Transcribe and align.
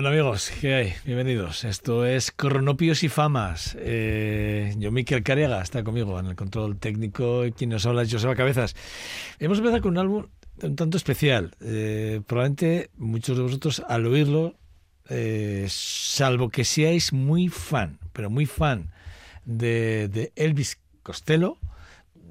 Bueno 0.00 0.16
amigos, 0.16 0.50
¿qué 0.62 0.74
hay? 0.74 0.94
Bienvenidos. 1.04 1.62
Esto 1.64 2.06
es 2.06 2.30
Cronopios 2.30 3.02
y 3.02 3.10
Famas. 3.10 3.76
Eh, 3.78 4.74
yo, 4.78 4.90
Miquel 4.90 5.22
Cariaga, 5.22 5.60
está 5.60 5.84
conmigo 5.84 6.18
en 6.18 6.24
el 6.24 6.36
control 6.36 6.78
técnico 6.78 7.44
y 7.44 7.52
quien 7.52 7.68
nos 7.68 7.84
habla 7.84 8.00
es 8.00 8.10
Joseba 8.10 8.34
Cabezas. 8.34 8.74
Hemos 9.40 9.58
empezado 9.58 9.82
con 9.82 9.90
un 9.90 9.98
álbum 9.98 10.26
un 10.62 10.74
tanto 10.74 10.96
especial. 10.96 11.54
Eh, 11.60 12.22
probablemente 12.26 12.88
muchos 12.96 13.36
de 13.36 13.42
vosotros 13.42 13.82
al 13.86 14.06
oírlo, 14.06 14.54
eh, 15.10 15.66
salvo 15.68 16.48
que 16.48 16.64
seáis 16.64 17.12
muy 17.12 17.48
fan, 17.48 17.98
pero 18.14 18.30
muy 18.30 18.46
fan 18.46 18.94
de, 19.44 20.08
de 20.08 20.32
Elvis 20.34 20.78
Costello, 21.02 21.58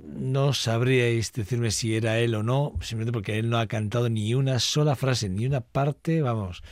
no 0.08 0.54
sabríais 0.54 1.32
decirme 1.34 1.70
si 1.70 1.96
era 1.96 2.18
él 2.18 2.34
o 2.34 2.42
no, 2.42 2.74
simplemente 2.82 3.12
porque 3.12 3.38
él 3.38 3.52
no 3.52 3.60
ha 3.60 3.68
cantado 3.68 4.10
ni 4.10 4.34
una 4.34 4.58
sola 4.58 4.96
frase, 4.96 5.30
ni 5.30 5.46
una 5.46 5.62
parte, 5.62 6.24
vamos 6.24 6.64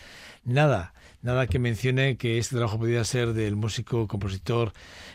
nada, 0.48 0.94
nada 1.22 1.46
que 1.46 1.60
mencione 1.60 2.18
que 2.18 2.38
este 2.40 2.56
trabajo 2.56 2.80
podría 2.80 3.04
ser 3.04 3.34
del 3.34 3.56
músico 3.56 4.08
compositor 4.08 4.72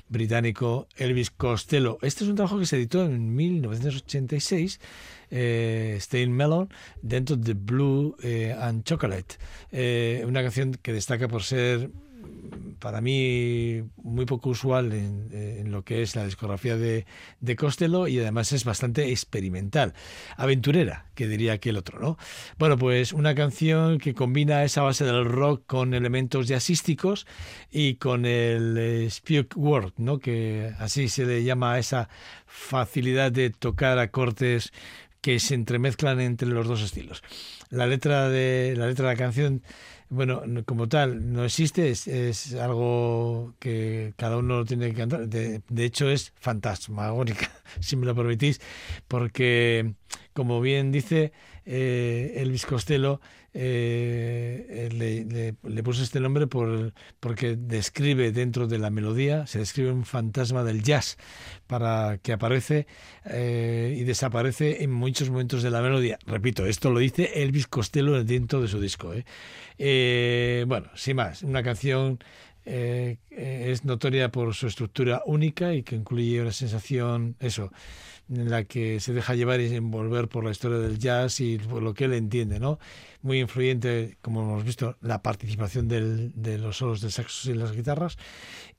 británico 0.08 0.87
Elvis 0.96 1.31
Costello. 1.31 1.99
Este 2.02 2.25
es 2.25 2.31
un 2.31 2.37
trabajo 2.37 2.58
que 2.58 2.67
se 2.67 2.76
editó 2.76 3.05
en 3.05 3.34
1986, 3.34 4.79
eh, 5.31 5.99
Melon, 6.29 6.69
dentro 7.00 7.37
de 7.37 7.55
Blue 7.55 8.14
eh, 8.23 8.55
and 8.61 8.84
Chocolate, 8.84 9.37
eh, 9.73 10.23
una 10.26 10.43
canción 10.43 10.75
que 10.75 10.93
destaca 10.93 11.26
por 11.29 11.43
ser 11.43 11.90
para 12.79 13.00
mí 13.00 13.83
muy 13.97 14.27
poco 14.27 14.50
usual 14.50 14.93
en, 14.93 15.71
lo 15.71 15.85
que 15.85 16.03
es 16.03 16.17
la 16.17 16.25
discografía 16.25 16.77
de, 16.77 17.06
de, 17.41 17.56
Costello 17.56 18.09
y 18.09 18.19
además 18.19 18.53
es 18.53 18.65
bastante 18.65 19.11
experimental, 19.11 19.94
aventurera, 20.37 21.06
que 21.15 21.29
diría 21.29 21.55
aquel 21.55 21.77
otro, 21.77 22.00
¿no? 22.00 22.19
Bueno, 22.59 22.77
pues 22.77 23.12
una 23.12 23.35
canción 23.35 23.99
que 23.99 24.15
combina 24.15 24.65
esa 24.65 24.83
base 24.83 25.05
del 25.05 25.25
rock 25.25 25.65
con 25.67 25.94
elementos 25.94 26.49
jazzísticos 26.49 27.27
y 27.71 27.94
con 27.94 28.27
el 28.27 28.77
eh, 28.79 29.09
word, 29.55 29.93
¿no? 29.97 30.19
Que 30.19 30.73
así 30.79 31.09
se 31.09 31.25
le 31.25 31.45
llama 31.45 31.79
esa 31.79 32.09
facilidad 32.47 33.33
de 33.33 33.50
tocar 33.50 33.99
acordes 33.99 34.73
que 35.21 35.38
se 35.38 35.55
entremezclan 35.55 36.21
entre 36.21 36.49
los 36.49 36.67
dos 36.67 36.83
estilos. 36.83 37.23
La 37.71 37.87
letra 37.87 38.29
de 38.29 38.75
la 38.77 38.88
letra 38.88 39.09
de 39.09 39.15
la 39.15 39.19
canción 39.19 39.62
bueno, 40.12 40.43
como 40.67 40.88
tal, 40.88 41.32
no 41.32 41.43
existe, 41.43 41.88
es, 41.88 42.55
algo 42.55 43.55
que 43.59 44.12
cada 44.19 44.37
uno 44.37 44.59
lo 44.59 44.64
tiene 44.67 44.91
que 44.91 44.94
cantar. 44.94 45.26
De, 45.26 45.62
de 45.67 45.85
hecho, 45.87 46.11
es 46.11 46.35
fantasmagórica, 46.37 47.50
si 47.81 47.97
me 47.97 48.05
lo 48.05 48.14
permitís, 48.14 48.61
porque, 49.09 49.94
como 50.35 50.61
bien 50.61 50.93
dice 50.93 51.32
eh, 51.64 52.35
Elvis 52.37 52.67
Costello, 52.67 53.23
eh, 53.54 54.88
le, 54.93 55.54
le, 55.62 55.82
puso 55.82 56.02
este 56.02 56.20
nombre 56.20 56.46
por, 56.46 56.94
porque 57.20 57.56
describe 57.56 58.32
dentro 58.32 58.66
de 58.66 58.78
la 58.78 58.88
melodía, 58.88 59.46
se 59.46 59.58
describe 59.58 59.93
un 59.93 60.06
fantasma 60.06 60.64
del 60.64 60.82
jazz 60.82 61.19
para 61.66 62.19
que 62.22 62.32
aparece 62.32 62.87
eh, 63.26 63.94
y 63.99 64.04
desaparece 64.04 64.82
en 64.82 64.90
muchos 64.93 65.28
momentos 65.28 65.62
de 65.62 65.70
la 65.70 65.82
melodía. 65.82 66.19
Repito, 66.26 66.64
esto 66.64 66.90
lo 66.90 66.99
dice 66.99 67.43
Elvis 67.43 67.66
Costello 67.66 68.25
dentro 68.25 68.62
de 68.62 68.69
su 68.69 68.81
disco. 68.81 69.12
¿eh? 69.78 70.64
bueno, 70.66 70.88
sin 70.94 71.16
más, 71.16 71.43
una 71.43 71.62
canción 71.62 72.19
es 72.64 73.84
notoria 73.84 74.31
por 74.31 74.54
su 74.54 74.69
estructura 74.69 75.22
única 75.26 75.75
y 75.75 75.82
que 75.82 75.96
incluye 75.96 76.40
una 76.40 76.52
sensación, 76.52 77.34
eso, 77.40 77.72
en 78.29 78.51
la 78.51 78.65
que 78.65 79.01
se 79.01 79.13
deja 79.13 79.35
llevar 79.35 79.61
y 79.61 79.75
envolver 79.75 80.29
por 80.29 80.45
la 80.45 80.51
historia 80.51 80.79
del 80.79 80.99
jazz 80.99 81.41
y 81.41 81.59
por 81.59 81.83
lo 81.83 81.95
que 81.95 82.05
él 82.05 82.15
entiende, 82.15 82.61
¿no? 82.61 82.79
Muy 83.23 83.41
influyente, 83.41 84.17
como 84.21 84.43
hemos 84.43 84.65
visto, 84.65 84.97
la 85.01 85.23
participación 85.23 85.89
del, 85.89 86.33
de 86.35 86.59
los 86.59 86.79
solos 86.79 87.01
del 87.01 87.13
saxo 87.13 87.51
y 87.51 87.55
las 87.55 87.73
guitarras. 87.73 88.19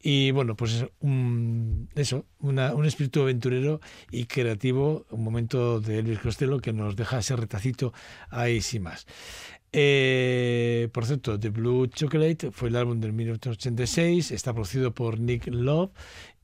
Y 0.02 0.32
bueno, 0.32 0.56
pues 0.56 0.86
un, 1.00 1.90
eso, 1.96 2.26
un 2.40 2.86
espíritu 2.86 3.22
aventurero 3.22 3.80
y 4.12 4.26
creativo, 4.26 5.06
un 5.12 5.24
momento 5.24 5.80
de 5.80 6.00
Elvis 6.00 6.20
Costello 6.20 6.60
que 6.60 6.74
nos 6.74 6.96
deja 6.96 7.20
ese 7.20 7.36
retacito 7.36 7.94
ahí 8.30 8.62
sin 8.62 8.84
más. 8.84 9.06
Eh, 9.76 10.90
por 10.94 11.06
cierto, 11.08 11.40
The 11.40 11.50
Blue 11.50 11.88
Chocolate 11.88 12.52
fue 12.52 12.70
el 12.70 12.76
álbum 12.76 13.00
del 13.00 13.12
1986, 13.12 14.30
está 14.30 14.54
producido 14.54 14.94
por 14.94 15.20
Nick 15.20 15.48
Love 15.48 15.90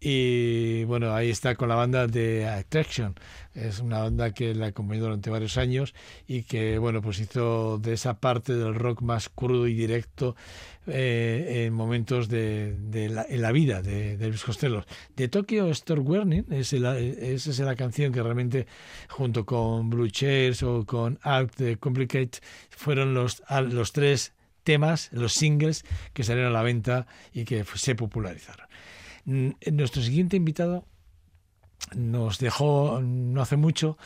y 0.02 0.86
bueno, 0.86 1.14
ahí 1.14 1.30
está 1.30 1.56
con 1.56 1.68
la 1.70 1.76
banda 1.76 2.08
de 2.08 2.48
Attraction. 2.48 3.16
Es 3.54 3.80
una 3.80 4.00
banda 4.00 4.32
que 4.32 4.56
la 4.56 4.68
acompañó 4.68 5.02
durante 5.02 5.30
varios 5.30 5.58
años 5.58 5.94
y 6.28 6.44
que, 6.44 6.78
bueno, 6.78 7.02
pues 7.02 7.20
hizo 7.20 7.78
de 7.80 7.94
esa 7.94 8.20
parte 8.20 8.54
del 8.54 8.76
rock 8.76 9.02
más 9.02 9.28
crudo 9.28 9.68
y 9.68 9.74
directo 9.74 10.38
eh, 10.88 11.66
en 11.66 11.74
momentos 11.74 12.30
de, 12.30 12.78
la, 13.12 13.26
en 13.28 13.42
la 13.42 13.52
vida 13.52 13.82
de, 13.82 14.16
de 14.16 14.28
Luis 14.30 14.44
Costello. 14.44 14.86
De 15.18 15.28
Tokyo 15.28 15.70
Store 15.72 16.00
Warning, 16.00 16.46
es 16.52 16.72
esa 16.72 17.50
es 17.50 17.60
la 17.60 17.76
canción 17.76 18.14
que 18.14 18.24
realmente, 18.24 18.68
junto 19.10 19.46
con 19.46 19.90
Blue 19.90 20.10
Chairs 20.10 20.64
o 20.64 20.86
con 20.86 21.20
the 21.58 21.76
Complicate, 21.78 22.40
fueron 22.70 23.14
los, 23.14 23.44
los 23.50 23.92
tres 23.92 24.32
temas, 24.64 25.10
los 25.12 25.34
singles 25.34 25.84
que 26.14 26.24
salieron 26.24 26.52
a 26.52 26.54
la 26.54 26.64
venta 26.64 27.08
y 27.34 27.44
que 27.44 27.66
se 27.76 27.96
popularizaron. 27.96 28.70
Nuestro 29.26 30.02
siguiente 30.02 30.38
invitado 30.38 30.86
nos 31.96 32.40
dejó 32.40 33.02
no 33.02 33.42
hace 33.42 33.56
mucho 33.56 33.98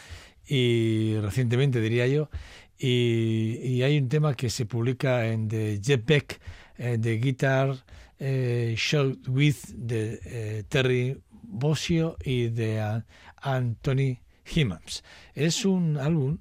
y 0.46 1.16
recientemente 1.18 1.82
diría 1.82 2.08
yo 2.08 2.30
y, 2.78 3.82
hay 3.82 3.98
un 3.98 4.10
tema 4.10 4.36
que 4.36 4.50
se 4.50 4.66
publica 4.66 5.28
en 5.28 5.48
The 5.48 5.80
Jet 5.80 6.06
Beck 6.06 6.42
eh, 6.78 6.98
de 7.00 7.18
Guitar 7.18 7.86
eh, 8.20 8.74
Show 8.78 9.18
With 9.28 9.56
de 9.76 10.20
eh, 10.26 10.64
Terry 10.68 11.22
Bossio 11.44 12.18
y 12.24 12.50
de 12.50 13.02
Anthony 13.38 14.20
Himmons. 14.54 15.04
Es 15.34 15.64
un 15.64 15.98
álbum 15.98 16.40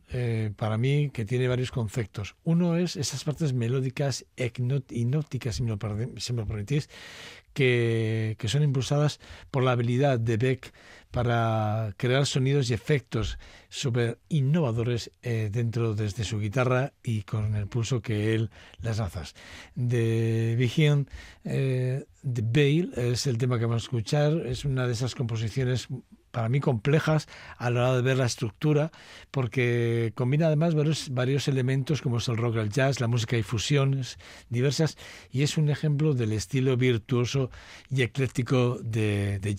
para 0.57 0.77
mí 0.79 1.11
que 1.11 1.25
tiene 1.25 1.47
varios 1.47 1.71
conceptos. 1.71 2.35
Uno 2.43 2.77
es 2.77 2.97
esas 2.97 3.23
partes 3.23 3.53
melódicas 3.53 4.27
hipnóticas, 4.37 5.57
si 5.57 5.63
me 5.63 5.71
lo 5.71 5.79
permitís, 5.79 6.89
que, 7.53 8.37
son 8.47 8.63
impulsadas 8.63 9.21
por 9.51 9.63
la 9.63 9.73
habilidad 9.73 10.19
de 10.19 10.37
Beck 10.37 10.73
para 11.11 11.95
crear 11.97 12.25
sonidos 12.27 12.71
y 12.71 12.75
efectos 12.75 13.39
súper 13.69 14.19
innovadores 14.29 15.11
eh, 15.23 15.51
dentro 15.53 15.95
desde 15.95 16.25
su 16.25 16.41
guitarra 16.41 16.93
y 17.03 17.23
con 17.23 17.55
el 17.55 17.67
pulso 17.67 18.01
que 18.01 18.35
él 18.35 18.51
las 18.81 18.99
hace. 18.99 19.35
De 19.75 20.55
Vigian, 20.59 21.09
eh, 21.45 22.07
The 22.23 22.43
Veil 22.45 22.93
es 22.97 23.27
el 23.27 23.37
tema 23.37 23.59
que 23.59 23.67
vamos 23.67 23.83
a 23.83 23.87
escuchar, 23.87 24.47
es 24.47 24.65
una 24.65 24.87
de 24.87 24.93
esas 24.95 25.15
composiciones 25.15 25.89
para 26.32 26.49
mí 26.49 26.58
complejas 26.58 27.29
a 27.56 27.70
la 27.70 27.82
hora 27.82 27.96
de 27.96 28.02
ver 28.02 28.17
la 28.17 28.26
estructura, 28.26 28.90
porque 29.31 30.12
combina 30.17 30.49
además 30.49 30.75
varios, 30.75 31.11
varios 31.11 31.46
elementos 31.46 32.02
como 32.02 32.19
es 32.19 32.26
el 32.29 32.37
rock, 32.37 32.56
el 32.56 32.70
jazz, 32.70 33.00
la 33.00 33.06
música 33.06 33.37
y 33.37 33.44
fusiones 33.44 34.19
diversas, 34.49 34.96
y 35.31 35.43
es 35.43 35.56
un 35.56 35.70
ejemplo 35.70 36.14
del 36.14 36.32
estilo 36.32 36.76
virtuoso 36.76 37.50
y 37.88 38.02
ecléctico 38.02 38.79
de, 38.82 39.38
de. 39.38 39.52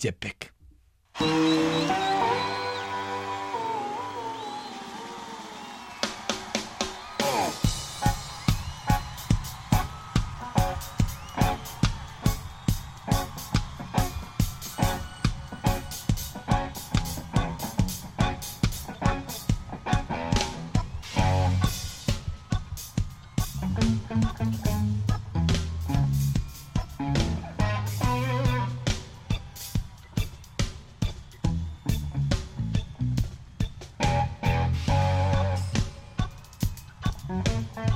Mm-hmm. 37.34 37.93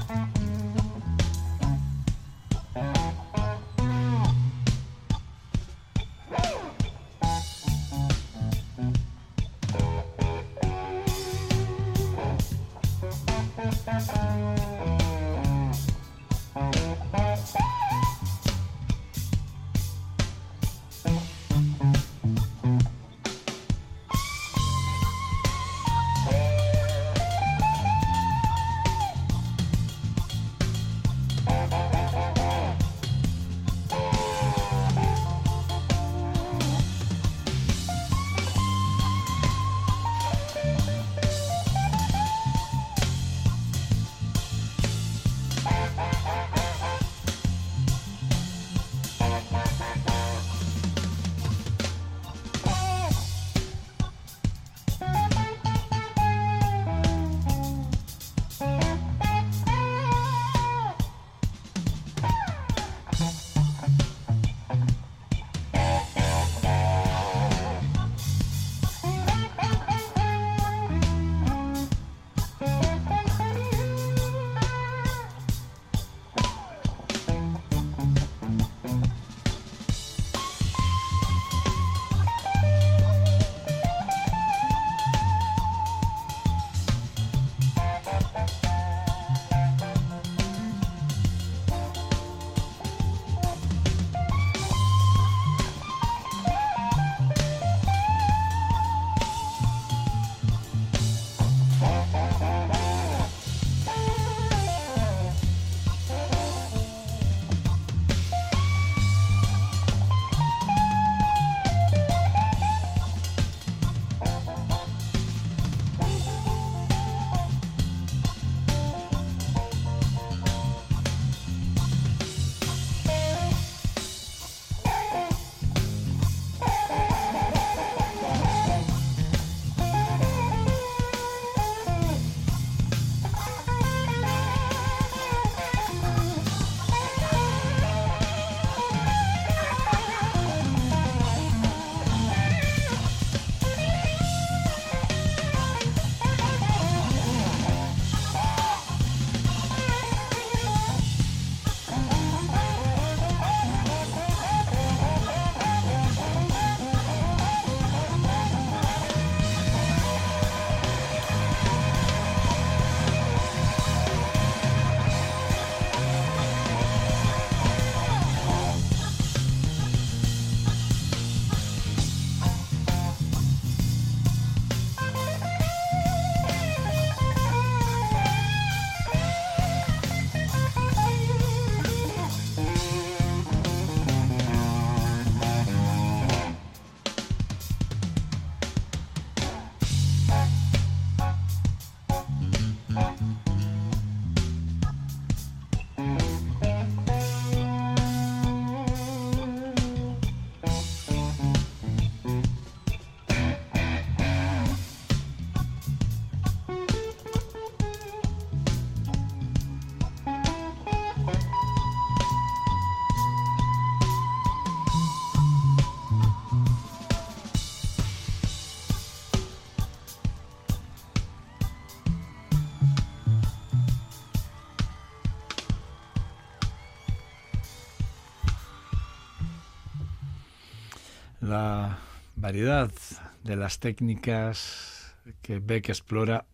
De 232.52 233.56
las 233.56 233.78
técnicas 233.78 235.14
que 235.42 235.58
Beck 235.58 235.90
explora, 235.90 236.46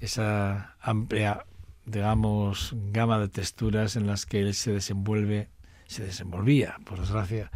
esa 0.00 0.76
amplia, 0.80 1.46
digamos, 1.86 2.74
gama 2.92 3.18
de 3.18 3.28
texturas 3.28 3.96
en 3.96 4.06
las 4.06 4.26
que 4.26 4.40
él 4.40 4.54
se 4.54 4.72
desenvuelve, 4.72 5.48
se 5.86 6.04
desenvolvía, 6.04 6.76
por 6.84 7.00
desgracia, 7.00 7.50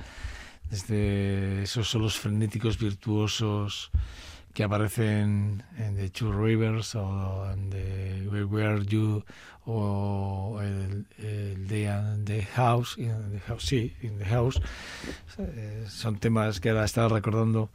desde 0.70 1.62
esos 1.62 1.88
solos 1.88 2.18
frenéticos 2.18 2.78
virtuosos 2.78 3.90
que 4.52 4.64
aparecen 4.64 5.62
en 5.78 5.96
The 5.96 6.10
Two 6.10 6.32
Rivers 6.32 6.94
o 6.94 7.50
en 7.50 7.70
The 7.70 8.28
Where 8.28 8.84
You 8.84 9.24
o 9.64 10.60
el, 10.60 11.06
el 11.18 11.88
and 11.88 12.26
the 12.26 12.42
House, 12.42 12.98
in 12.98 13.12
the 13.32 13.40
house 13.40 13.64
sí, 13.64 13.94
in 14.02 14.18
the 14.18 14.24
House, 14.24 14.60
eh, 15.38 15.84
son 15.88 16.18
temas 16.18 16.60
que 16.60 16.70
ahora 16.70 16.84
estaba 16.84 17.08
recordando 17.08 17.70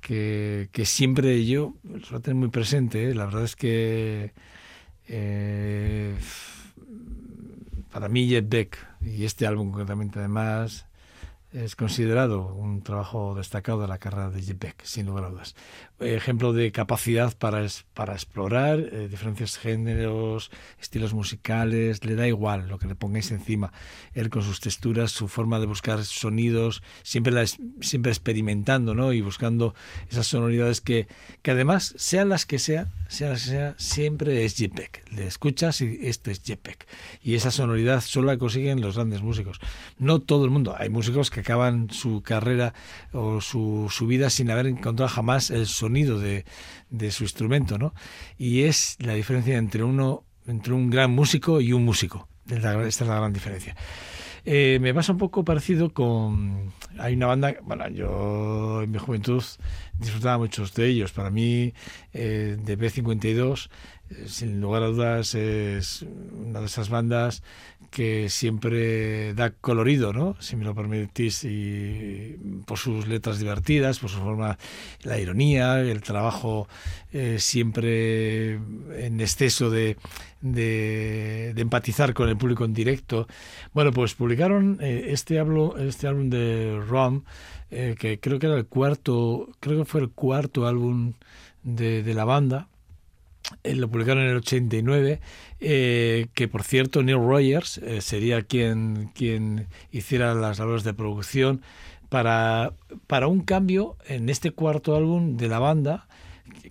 que, 0.00 0.68
que 0.72 0.84
siempre 0.84 1.44
yo 1.46 1.74
los 1.84 2.10
voy 2.10 2.18
a 2.18 2.22
tener 2.22 2.36
muy 2.36 2.48
presente. 2.48 3.10
¿eh? 3.10 3.14
La 3.14 3.24
verdad 3.24 3.44
es 3.44 3.56
que 3.56 4.32
eh, 5.08 6.14
para 7.90 8.08
mí 8.08 8.28
Jet 8.28 8.48
Beck 8.48 8.78
y 9.00 9.24
este 9.24 9.46
álbum 9.46 9.70
concretamente 9.70 10.18
además 10.18 10.86
es 11.52 11.76
considerado 11.76 12.54
un 12.54 12.82
trabajo 12.82 13.34
destacado 13.34 13.82
de 13.82 13.88
la 13.88 13.98
carrera 13.98 14.30
de 14.30 14.40
Jet 14.42 14.58
Beck, 14.58 14.82
sin 14.84 15.06
lugar 15.06 15.24
a 15.24 15.30
dudas 15.30 15.54
ejemplo 16.02 16.52
de 16.52 16.72
capacidad 16.72 17.36
para, 17.36 17.66
para 17.94 18.14
explorar 18.14 18.80
eh, 18.80 19.08
diferentes 19.10 19.56
géneros, 19.56 20.50
estilos 20.80 21.14
musicales, 21.14 22.04
le 22.04 22.14
da 22.14 22.26
igual 22.26 22.68
lo 22.68 22.78
que 22.78 22.86
le 22.86 22.94
pongáis 22.94 23.30
encima. 23.30 23.72
Él 24.14 24.30
con 24.30 24.42
sus 24.42 24.60
texturas, 24.60 25.12
su 25.12 25.28
forma 25.28 25.60
de 25.60 25.66
buscar 25.66 26.04
sonidos, 26.04 26.82
siempre, 27.02 27.32
la, 27.32 27.46
siempre 27.46 28.12
experimentando 28.12 28.94
¿no? 28.94 29.12
y 29.12 29.20
buscando 29.20 29.74
esas 30.10 30.26
sonoridades 30.26 30.80
que, 30.80 31.06
que 31.42 31.50
además, 31.50 31.94
sean 31.96 32.28
las 32.28 32.46
que 32.46 32.58
sean, 32.58 32.90
sean 33.08 33.32
las 33.32 33.44
que 33.44 33.50
sean, 33.50 33.74
siempre 33.78 34.44
es 34.44 34.56
JPEG. 34.56 35.02
Le 35.12 35.26
escuchas 35.26 35.80
y 35.80 35.98
esto 36.02 36.30
es 36.30 36.42
JPEG. 36.42 36.86
Y 37.22 37.34
esa 37.34 37.50
sonoridad 37.50 38.00
solo 38.00 38.28
la 38.28 38.38
consiguen 38.38 38.80
los 38.80 38.96
grandes 38.96 39.22
músicos. 39.22 39.60
No 39.98 40.20
todo 40.20 40.44
el 40.44 40.50
mundo. 40.50 40.74
Hay 40.76 40.88
músicos 40.88 41.30
que 41.30 41.41
acaban 41.42 41.90
su 41.90 42.22
carrera 42.22 42.74
o 43.12 43.40
su, 43.40 43.88
su 43.90 44.06
vida 44.06 44.30
sin 44.30 44.50
haber 44.50 44.66
encontrado 44.66 45.08
jamás 45.08 45.50
el 45.50 45.66
sonido 45.66 46.18
de, 46.18 46.44
de 46.90 47.10
su 47.10 47.24
instrumento, 47.24 47.78
¿no? 47.78 47.94
Y 48.38 48.62
es 48.62 48.96
la 48.98 49.14
diferencia 49.14 49.56
entre 49.56 49.84
uno, 49.84 50.24
entre 50.46 50.72
un 50.72 50.90
gran 50.90 51.10
músico 51.10 51.60
y 51.60 51.72
un 51.72 51.84
músico. 51.84 52.28
Esta 52.48 52.86
es 52.86 53.00
la 53.00 53.16
gran 53.16 53.32
diferencia. 53.32 53.76
Eh, 54.44 54.78
me 54.80 54.92
pasa 54.92 55.12
un 55.12 55.18
poco 55.18 55.44
parecido 55.44 55.92
con. 55.92 56.72
Hay 56.98 57.14
una 57.14 57.26
banda. 57.26 57.54
Bueno, 57.62 57.88
yo 57.88 58.82
en 58.82 58.90
mi 58.90 58.98
juventud 58.98 59.42
disfrutaba 59.98 60.38
muchos 60.38 60.74
de 60.74 60.88
ellos. 60.88 61.12
Para 61.12 61.30
mí, 61.30 61.72
eh, 62.12 62.56
de 62.60 62.78
B52, 62.78 63.66
eh, 63.66 63.68
sin 64.26 64.60
lugar 64.60 64.82
a 64.82 64.86
dudas, 64.86 65.34
es 65.34 66.04
una 66.34 66.60
de 66.60 66.66
esas 66.66 66.88
bandas 66.88 67.42
que 67.92 68.30
siempre 68.30 69.34
da 69.34 69.50
colorido, 69.50 70.14
¿no? 70.14 70.34
Si 70.40 70.56
me 70.56 70.64
lo 70.64 70.74
permitís, 70.74 71.44
y 71.44 72.38
por 72.64 72.78
sus 72.78 73.06
letras 73.06 73.38
divertidas, 73.38 73.98
por 73.98 74.08
su 74.08 74.18
forma, 74.18 74.56
la 75.02 75.18
ironía, 75.18 75.78
el 75.80 76.00
trabajo 76.00 76.68
eh, 77.12 77.36
siempre 77.38 78.52
en 78.54 79.20
exceso 79.20 79.68
de, 79.68 79.98
de, 80.40 81.52
empatizar 81.56 82.14
con 82.14 82.30
el 82.30 82.38
público 82.38 82.64
en 82.64 82.72
directo. 82.72 83.26
Bueno, 83.74 83.92
pues 83.92 84.14
publicaron 84.14 84.78
eh, 84.80 85.08
este, 85.08 85.42
este 85.86 86.08
álbum 86.08 86.30
de 86.30 86.82
Rom, 86.88 87.24
eh, 87.70 87.94
que 87.98 88.18
creo 88.18 88.38
que 88.38 88.46
era 88.46 88.56
el 88.56 88.66
cuarto, 88.66 89.50
creo 89.60 89.80
que 89.80 89.84
fue 89.84 90.00
el 90.00 90.10
cuarto 90.10 90.66
álbum 90.66 91.12
de, 91.62 92.02
de 92.02 92.14
la 92.14 92.24
banda, 92.24 92.68
eh, 93.62 93.74
lo 93.74 93.88
publicaron 93.88 94.22
en 94.24 94.30
el 94.30 94.36
89, 94.36 95.20
eh, 95.60 96.26
que 96.34 96.48
por 96.48 96.62
cierto 96.62 97.02
Neil 97.02 97.18
Rogers 97.18 97.78
eh, 97.78 98.00
sería 98.00 98.42
quien, 98.42 99.10
quien 99.14 99.68
hiciera 99.90 100.34
las 100.34 100.58
labores 100.58 100.84
de 100.84 100.94
producción 100.94 101.62
para, 102.08 102.72
para 103.06 103.26
un 103.26 103.40
cambio 103.40 103.96
en 104.06 104.28
este 104.28 104.50
cuarto 104.50 104.96
álbum 104.96 105.36
de 105.36 105.48
la 105.48 105.58
banda, 105.58 106.08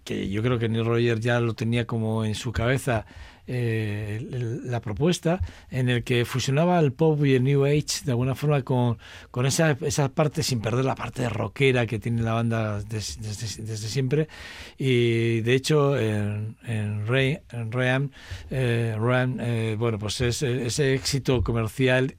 que 0.04 0.30
yo 0.30 0.44
creo 0.44 0.60
que 0.60 0.70
Neil 0.70 0.86
Rogers 0.86 1.22
ya 1.22 1.40
lo 1.40 1.54
tenía 1.54 1.86
como 1.88 2.26
en 2.26 2.36
su 2.36 2.52
cabeza 2.52 3.06
eh, 3.54 4.62
la 4.64 4.80
propuesta 4.80 5.42
en 5.70 5.90
el 5.90 6.06
que 6.06 6.24
fusionaba 6.24 6.80
el 6.80 6.94
pop 6.94 7.26
y 7.26 7.36
el 7.36 7.44
new 7.44 7.66
age 7.66 8.06
de 8.06 8.12
alguna 8.12 8.34
forma 8.34 8.62
con, 8.62 8.98
con 9.30 9.46
esa, 9.46 9.78
esa 9.82 10.08
parte 10.08 10.42
sin 10.42 10.62
perder 10.62 10.86
la 10.86 10.96
parte 10.96 11.28
rockera 11.28 11.86
que 11.86 12.00
tiene 12.00 12.22
la 12.22 12.32
banda 12.32 12.82
desde, 12.82 13.76
siempre. 13.78 14.30
Y 14.78 15.42
de 15.42 15.54
hecho 15.54 16.00
en, 16.00 16.56
en, 16.66 17.06
Ray, 17.06 17.40
en 17.52 17.74
Ram, 17.74 18.12
eh, 18.50 18.96
eh, 18.98 19.76
bueno 19.78 20.00
pues 20.00 20.22
es, 20.22 20.42
ese 20.44 20.94
éxito 20.94 21.44
comercial 21.44 22.16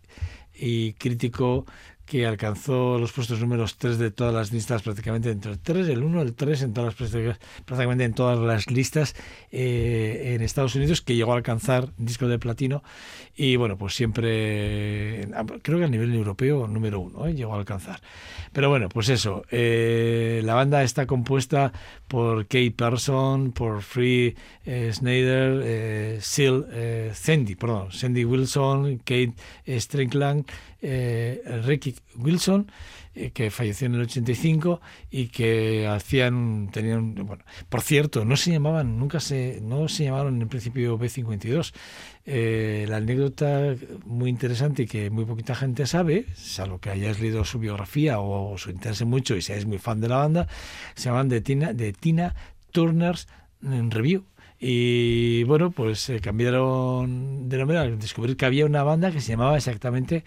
y 0.55 0.93
crítico 0.93 1.65
que 2.12 2.26
alcanzó 2.26 2.99
los 2.99 3.11
puestos 3.11 3.40
números 3.40 3.78
3 3.78 3.97
de 3.97 4.11
todas 4.11 4.35
las 4.35 4.52
listas, 4.52 4.83
prácticamente 4.83 5.31
entre 5.31 5.52
el 5.52 5.59
3, 5.59 5.88
el 5.88 6.02
1, 6.02 6.21
el 6.21 6.35
3, 6.35 6.61
en 6.61 6.75
todas 6.75 7.00
las, 7.00 7.38
prácticamente 7.64 8.04
en 8.04 8.12
todas 8.12 8.38
las 8.38 8.71
listas 8.71 9.16
eh, 9.50 10.35
en 10.35 10.42
Estados 10.42 10.75
Unidos, 10.75 11.00
que 11.00 11.16
llegó 11.16 11.33
a 11.33 11.37
alcanzar 11.37 11.88
disco 11.97 12.28
de 12.28 12.38
platino. 12.38 12.83
Y 13.35 13.57
bueno, 13.57 13.78
pues 13.78 13.95
siempre, 13.95 15.26
creo 15.62 15.78
que 15.78 15.87
a 15.87 15.88
nivel 15.88 16.14
europeo, 16.14 16.69
número 16.69 17.00
1, 17.00 17.28
eh, 17.28 17.35
llegó 17.35 17.54
a 17.54 17.59
alcanzar. 17.61 18.02
Pero 18.52 18.69
bueno, 18.69 18.90
pues 18.90 19.09
eso, 19.09 19.47
eh, 19.50 20.42
la 20.45 20.52
banda 20.52 20.83
está 20.83 21.07
compuesta 21.07 21.73
por 22.09 22.42
Kate 22.42 22.75
Person, 22.76 23.52
por 23.52 23.81
Free 23.81 24.37
Snyder, 24.66 26.21
Seal, 26.21 26.66
Sandy, 27.14 27.54
perdón, 27.54 27.90
Sandy 27.90 28.26
Wilson, 28.26 28.99
Kate 28.99 29.33
Strickland, 29.66 30.45
eh, 30.83 31.41
Ricky 31.65 31.95
Wilson, 32.17 32.71
eh, 33.15 33.31
que 33.31 33.51
falleció 33.51 33.87
en 33.87 33.95
el 33.95 34.03
85 34.03 34.81
y 35.11 35.29
que 35.29 35.87
hacían, 35.87 36.71
tenían, 36.73 37.15
bueno, 37.15 37.45
por 37.69 37.83
cierto, 37.83 38.25
no 38.25 38.37
se 38.37 38.51
llamaban, 38.51 38.99
nunca 38.99 39.21
se, 39.21 39.61
no 39.62 39.89
se 39.89 40.05
llamaron 40.05 40.43
en 40.43 40.49
principio 40.49 40.99
B52. 40.99 41.73
Eh, 42.25 42.87
la 42.89 42.97
anécdota 42.97 43.75
muy 44.05 44.29
interesante 44.29 44.83
y 44.83 44.87
que 44.87 45.11
muy 45.11 45.25
poquita 45.25 45.55
gente 45.55 45.87
sabe, 45.87 46.27
salvo 46.35 46.79
que 46.79 46.91
hayáis 46.91 47.21
leído 47.21 47.45
su 47.45 47.59
biografía 47.61 48.19
o 48.19 48.53
os 48.53 48.67
interese 48.67 49.05
mucho 49.05 49.37
y 49.37 49.43
seáis 49.43 49.67
muy 49.67 49.79
fan 49.79 50.01
de 50.01 50.09
la 50.09 50.17
banda, 50.17 50.49
se 50.95 51.09
llaman 51.09 51.29
de 51.29 51.41
Tina, 51.41 51.73
de 51.73 51.93
Tina 51.93 52.35
Turner's 52.73 53.29
Review 53.61 54.25
y 54.65 55.43
bueno, 55.43 55.73
pues 55.73 55.99
se 55.99 56.21
cambiaron 56.21 57.49
de 57.49 57.59
nombre 57.59 57.79
al 57.79 57.99
descubrir 57.99 58.37
que 58.37 58.47
había 58.47 58.65
una 58.65 58.85
banda 58.85 59.11
que 59.11 59.21
se 59.21 59.33
llamaba 59.33 59.57
exactamente 59.57 60.23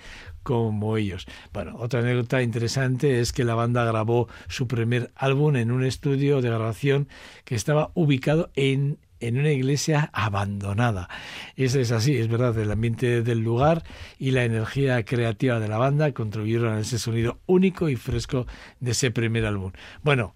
como 0.46 0.96
ellos. 0.96 1.26
Bueno, 1.52 1.76
otra 1.80 2.02
anécdota 2.02 2.44
interesante 2.44 3.20
es 3.20 3.34
que 3.34 3.44
la 3.44 3.56
banda 3.56 3.84
grabó 3.84 4.30
su 4.48 4.68
primer 4.68 5.12
álbum 5.16 5.56
en 5.56 5.72
un 5.72 5.84
estudio 5.84 6.40
de 6.40 6.50
grabación 6.50 7.08
que 7.46 7.56
estaba 7.56 7.90
ubicado 7.96 8.52
en 8.56 9.00
en 9.22 9.40
una 9.40 9.50
iglesia 9.50 10.12
abandonada. 10.14 11.10
Eso 11.56 11.80
es 11.80 11.92
así, 11.92 12.16
es 12.18 12.28
verdad, 12.28 12.56
el 12.60 12.70
ambiente 12.70 13.24
del 13.24 13.40
lugar 13.40 13.84
y 14.20 14.32
la 14.32 14.44
energía 14.44 15.04
creativa 15.04 15.60
de 15.60 15.68
la 15.68 15.80
banda 15.80 16.12
contribuyeron 16.12 16.76
a 16.76 16.82
ese 16.82 17.00
sonido 17.00 17.40
único 17.48 17.90
y 17.90 17.96
fresco 17.96 18.46
de 18.82 18.92
ese 18.92 19.10
primer 19.10 19.46
álbum. 19.46 19.72
Bueno, 20.04 20.36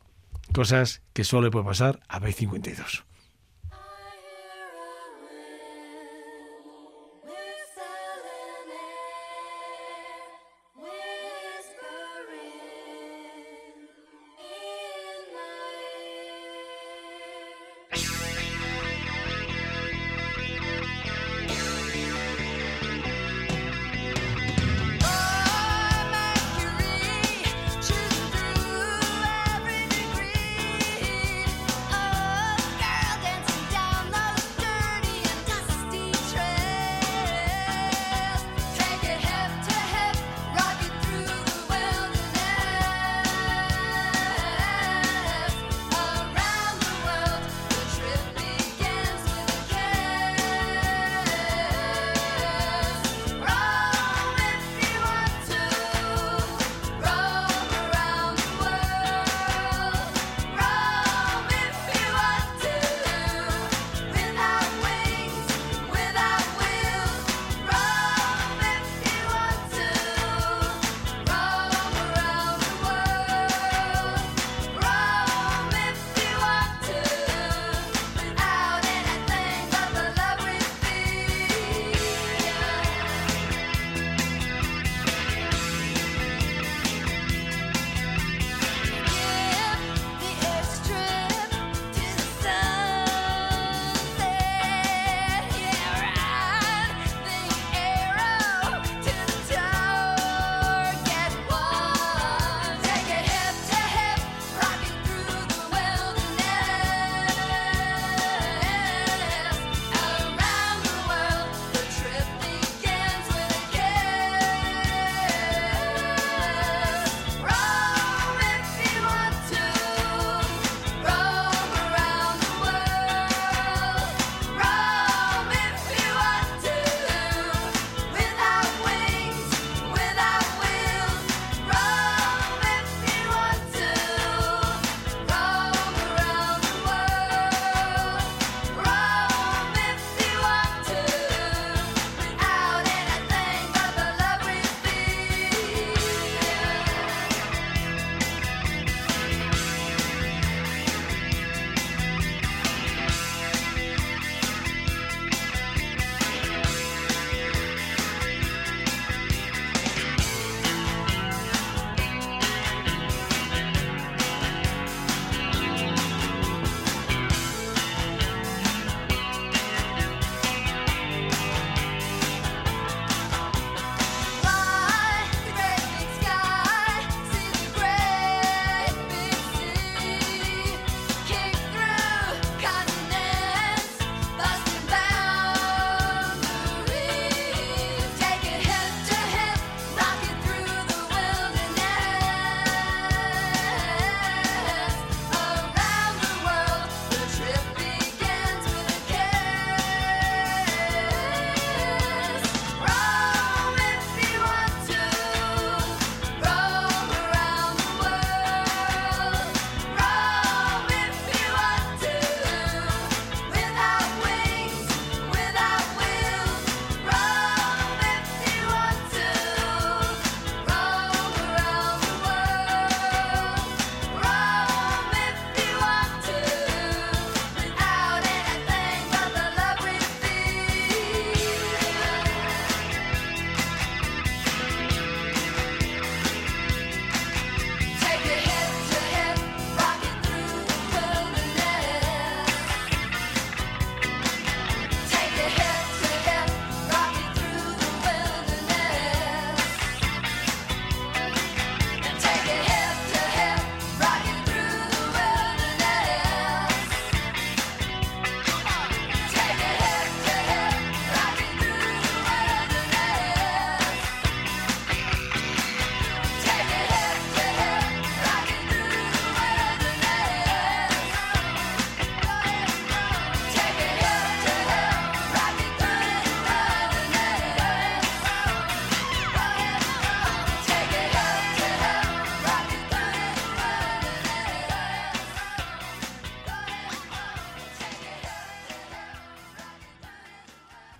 cosas 0.54 1.04
que 1.14 1.24
solo 1.24 1.52
puede 1.52 1.66
pasar 1.66 2.00
a 2.08 2.20
B52. 2.20 3.09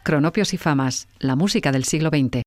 Cronopios 0.10 0.56
y 0.56 0.58
Famas, 0.58 1.08
la 1.20 1.36
música 1.36 1.72
del 1.72 1.84
siglo 1.84 2.10
XX. 2.10 2.42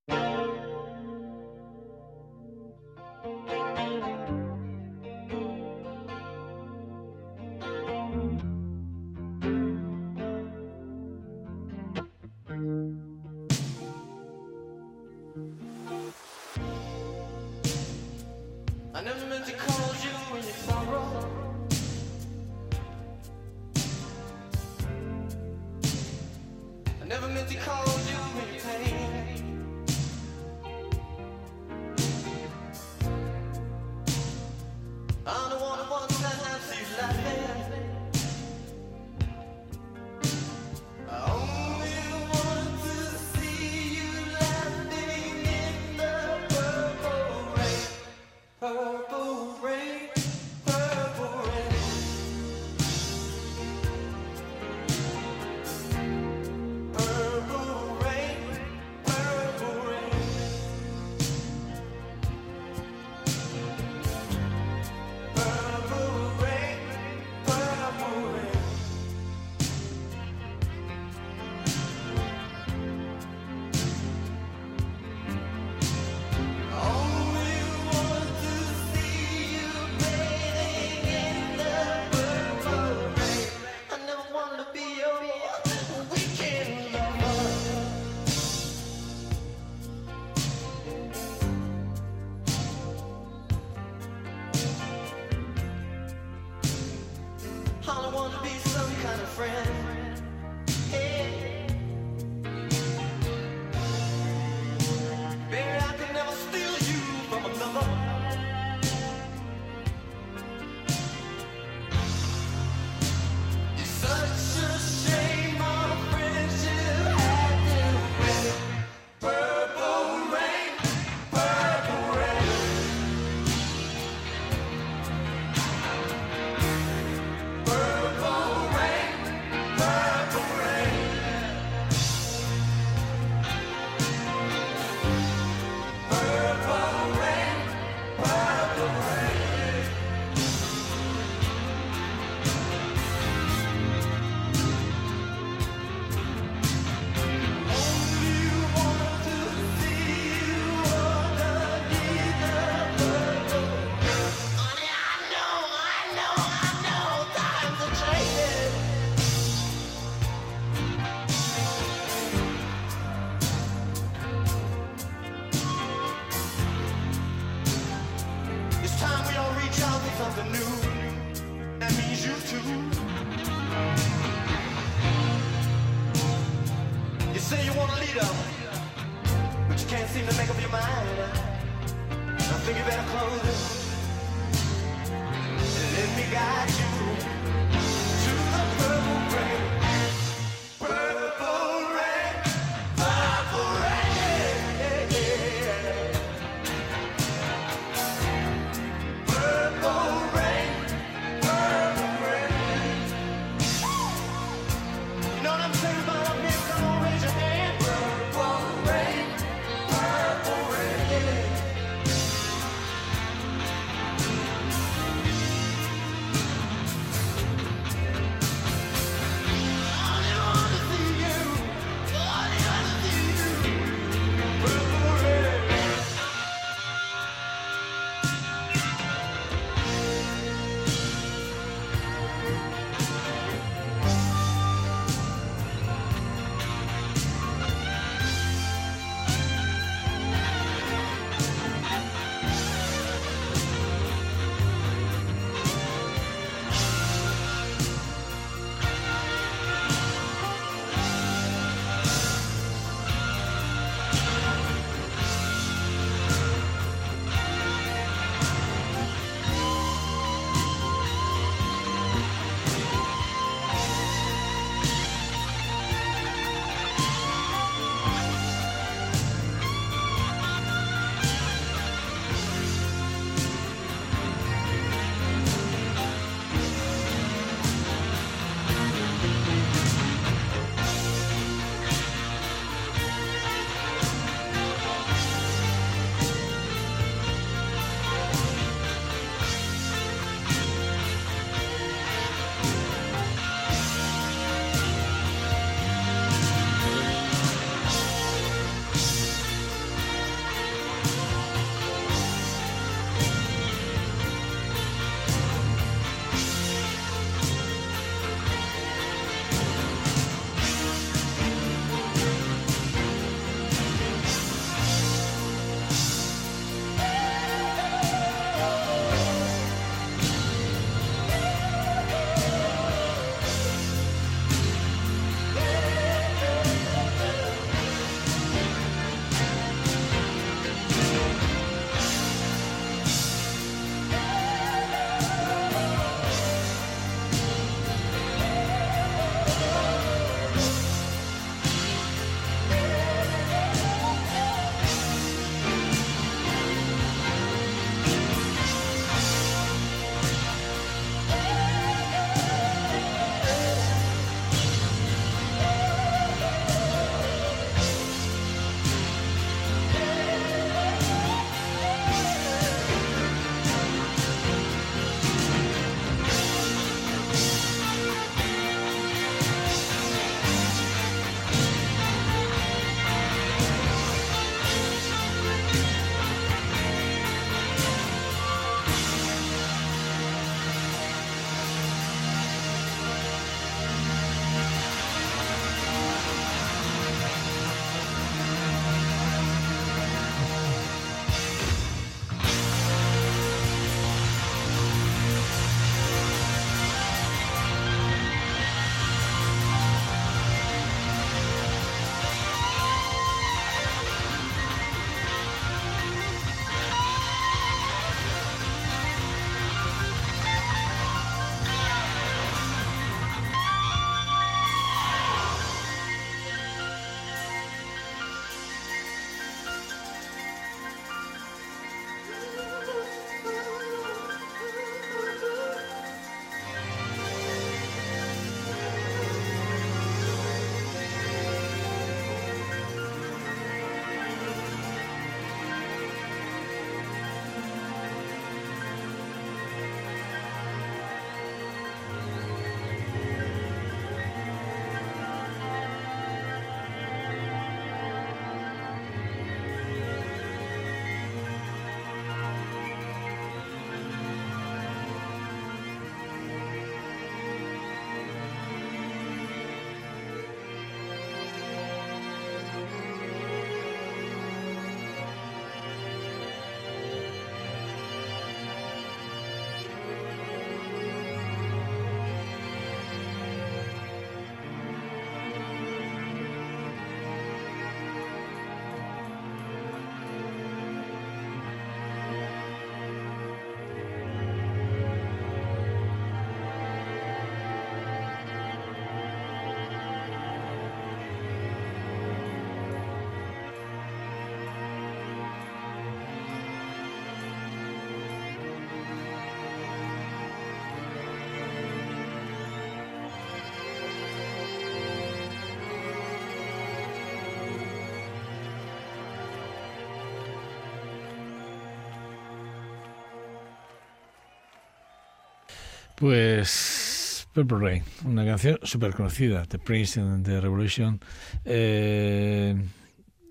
Pues 516.22 517.48
Purple 517.52 517.78
Rain, 517.80 518.02
una 518.24 518.44
canción 518.44 518.78
súper 518.85 519.12
conocida, 519.12 519.64
The 519.64 519.80
Prince 519.80 520.20
and 520.20 520.46
the 520.46 520.61
Revolution. 520.61 521.18
Eh, 521.64 522.76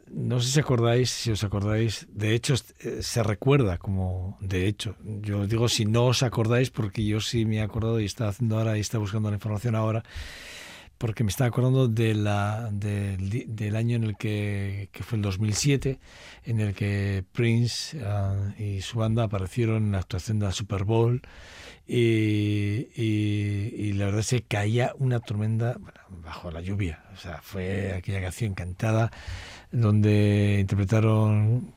no 0.10 0.40
sé 0.40 0.52
si 0.54 0.60
acordáis, 0.62 1.10
si 1.10 1.32
os 1.32 1.44
acordáis, 1.44 2.08
de 2.14 2.34
hecho 2.34 2.54
eh, 2.80 3.00
se 3.02 3.24
recuerda 3.24 3.78
como, 3.78 4.38
de 4.40 4.68
hecho, 4.68 4.96
yo 5.04 5.48
digo 5.48 5.68
si 5.68 5.84
no 5.84 6.06
os 6.06 6.24
acordáis 6.24 6.70
porque 6.70 7.04
yo 7.04 7.20
sí 7.20 7.44
me 7.44 7.58
he 7.58 7.62
acordado 7.62 8.00
y 8.00 8.06
está 8.06 8.30
haciendo 8.30 8.58
ahora 8.58 8.78
y 8.78 8.80
está 8.80 9.00
buscando 9.00 9.30
la 9.30 9.36
información 9.36 9.76
ahora, 9.76 10.04
porque 11.02 11.24
me 11.24 11.32
está 11.32 11.46
acordando 11.46 11.88
de 11.88 12.14
la, 12.14 12.70
del 12.72 13.76
año 13.76 13.96
en 13.96 14.04
el 14.04 14.18
que, 14.18 14.90
que, 14.92 15.02
fue 15.02 15.16
el 15.16 15.24
2007, 15.24 15.98
en 16.46 16.60
el 16.60 16.76
que 16.76 17.24
Prince 17.32 17.98
uh, 17.98 18.62
y 18.62 18.82
su 18.82 19.00
banda 19.00 19.24
aparecieron 19.24 19.86
en 19.86 19.92
la 19.94 19.98
actuación 19.98 20.38
de 20.38 20.46
la 20.46 20.52
Super 20.52 20.84
Bowl 20.84 21.20
y, 21.88 22.88
y, 22.96 23.94
la 23.94 24.06
verdad 24.06 24.24
que 24.24 24.44
caía 24.44 24.94
una 25.00 25.20
tormenta 25.20 25.76
bajo 26.24 26.52
la 26.52 26.62
lluvia. 26.62 27.04
O 27.16 27.18
sea, 27.18 27.42
fue 27.42 27.94
aquella 27.96 28.22
canción 28.22 28.52
encantada 28.52 29.12
donde 29.72 30.60
interpretaron 30.60 31.74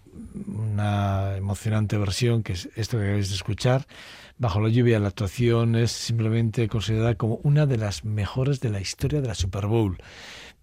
una 0.47 1.35
emocionante 1.39 1.97
versión 1.97 2.43
que 2.43 2.53
es 2.53 2.69
esto 2.77 2.99
que 2.99 3.05
acabáis 3.05 3.31
de 3.31 3.37
escuchar. 3.37 3.87
Bajo 4.37 4.61
la 4.61 4.69
lluvia, 4.69 4.99
la 4.99 5.09
actuación 5.09 5.77
es 5.77 5.93
simplemente 5.93 6.69
considerada 6.69 7.15
como 7.15 7.37
una 7.45 7.67
de 7.67 7.77
las 7.77 8.05
mejores 8.05 8.61
de 8.61 8.71
la 8.71 8.81
historia 8.81 9.21
de 9.21 9.29
la 9.29 9.35
Super 9.35 9.67
Bowl 9.67 9.99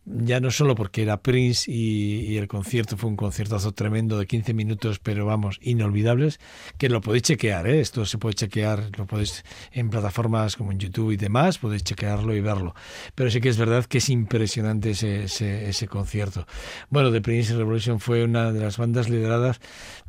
ya 0.06 0.40
no 0.40 0.50
solo 0.50 0.74
porque 0.74 1.04
era 1.04 1.22
Prince 1.22 1.72
y, 1.72 2.38
el 2.38 2.48
concierto 2.48 2.98
fue 2.98 3.10
un 3.10 3.16
conciertazo 3.16 3.72
tremendo 3.72 4.18
de 4.18 4.26
15 4.26 4.54
minutos, 4.54 5.00
pero 5.00 5.26
vamos, 5.26 5.60
inolvidables, 5.62 6.40
que 6.78 6.90
lo 6.90 7.02
podéis 7.02 7.24
chequear, 7.24 7.68
¿eh? 7.68 7.82
esto 7.82 8.06
se 8.06 8.18
puede 8.18 8.34
chequear, 8.34 8.90
lo 8.98 9.06
podéis 9.06 9.44
en 9.72 9.90
plataformas 9.90 10.56
como 10.56 10.72
en 10.72 10.80
YouTube 10.80 11.12
y 11.12 11.18
demás, 11.18 11.60
podéis 11.60 11.84
chequearlo 11.84 12.36
y 12.36 12.42
verlo. 12.42 12.74
Pero 13.14 13.30
sí 13.30 13.42
que 13.42 13.50
es 13.50 13.58
verdad 13.58 13.86
que 13.86 14.00
es 14.00 14.10
impresionante 14.10 14.92
ese, 14.92 15.26
ese, 15.26 15.88
concierto. 15.88 16.48
Bueno, 16.90 17.12
The 17.12 17.22
Prince 17.22 17.56
Revolution 17.56 18.00
fue 18.00 18.24
una 18.24 18.52
de 18.52 18.60
las 18.60 18.78
bandas 18.78 19.10
lideradas 19.10 19.60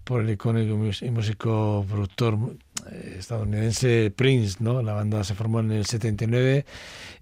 por 0.05 0.22
el 0.22 0.31
icónico 0.31 0.77
músico 0.77 1.85
productor 1.88 2.57
estadounidense 2.90 4.12
Prince, 4.14 4.57
¿no? 4.61 4.83
La 4.83 4.92
banda 4.92 5.25
se 5.25 5.35
formó 5.35 5.61
en 5.61 5.73
el 5.73 5.87
79 5.87 6.64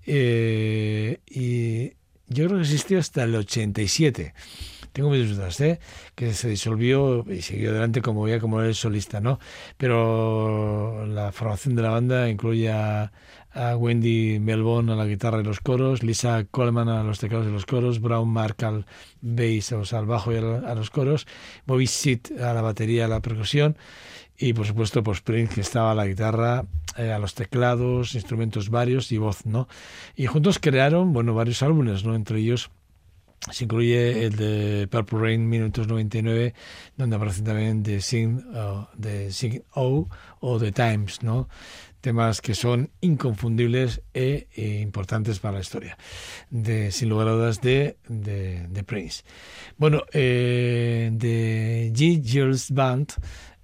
eh, 0.07 1.21
y 1.27 1.93
yo 2.29 2.47
creo 2.47 2.59
que 2.59 2.63
existió 2.63 2.99
hasta 2.99 3.25
el 3.25 3.35
87. 3.35 4.35
Tengo 4.93 5.11
mis 5.11 5.31
dudas, 5.31 5.61
¿eh? 5.61 5.79
Que 6.15 6.33
se 6.35 6.49
disolvió 6.49 7.25
y 7.31 7.43
siguió 7.43 7.71
adelante 7.71 8.03
como 8.03 8.27
ya 8.27 8.41
como 8.41 8.61
el 8.61 8.75
solista, 8.75 9.21
¿no? 9.21 9.39
Pero 9.77 11.07
la 11.07 11.33
formación 11.33 11.77
de 11.77 11.83
la 11.83 11.91
banda 11.91 12.29
incluye 12.29 12.71
a, 12.71 13.13
Wendy 13.77 14.39
Melbourne 14.39 14.93
a 14.93 14.95
la 14.97 15.07
guitarra 15.07 15.41
y 15.41 15.43
los 15.43 15.59
coros, 15.59 16.05
Lisa 16.05 16.45
Coleman 16.49 16.89
a 16.89 17.03
los 17.03 17.19
teclados 17.19 17.49
y 17.49 17.51
los 17.51 17.67
coros, 17.67 18.01
Brown 18.01 18.29
Mark 18.29 18.65
al 18.65 18.87
bass, 19.21 19.73
al 19.93 20.07
bajo 20.07 20.33
y 20.33 20.37
a, 20.37 20.75
los 20.77 20.91
coros, 20.91 21.27
Bobby 21.67 21.89
Sitt 21.89 22.31
a 22.41 22.55
la 22.55 22.63
batería 22.63 23.03
y 23.03 23.05
a 23.05 23.09
la 23.09 23.21
percusión 23.21 23.77
y 24.41 24.55
por 24.55 24.67
supuesto 24.67 25.03
pues 25.03 25.21
Prince 25.21 25.55
que 25.55 25.61
estaba 25.61 25.93
a 25.93 25.95
la 25.95 26.07
guitarra, 26.07 26.65
eh, 26.97 27.13
a 27.13 27.19
los 27.19 27.35
teclados, 27.35 28.15
instrumentos 28.15 28.71
varios 28.71 29.13
y 29.13 29.19
voz, 29.19 29.45
¿no? 29.45 29.69
Y 30.17 30.27
juntos 30.27 30.59
crearon, 30.59 31.13
bueno, 31.13 31.35
varios 31.35 31.63
álbumes, 31.63 32.05
¿no? 32.05 32.15
Entre 32.15 32.39
ellos 32.39 32.71
se 33.51 33.65
incluye 33.65 34.27
el 34.27 34.37
de 34.37 34.89
Purple 34.91 35.19
Rain 35.19 35.49
Minutos 35.49 35.87
99, 35.89 36.55
donde 36.97 37.17
aparece 37.17 37.43
también 37.43 37.83
The 37.83 38.01
Sing, 38.01 38.43
uh, 38.55 38.87
Sing 39.31 39.63
O 39.75 40.09
o 40.41 40.59
The 40.59 40.73
Times, 40.73 41.23
¿no? 41.23 41.49
temas 42.01 42.41
que 42.41 42.55
son 42.55 42.91
inconfundibles 43.01 44.03
e, 44.15 44.49
e, 44.57 44.81
importantes 44.81 45.39
para 45.39 45.55
la 45.55 45.61
historia, 45.61 45.99
de, 46.51 46.91
sin 46.91 47.09
lugar 47.09 47.29
a 47.29 47.33
dudas, 47.33 47.61
de, 47.61 47.97
de, 48.09 48.85
Prince. 48.85 49.23
Bueno, 49.77 50.03
eh, 50.13 51.11
de 51.13 51.93
G. 51.95 52.23
Jules 52.25 52.71
Band, 52.71 53.13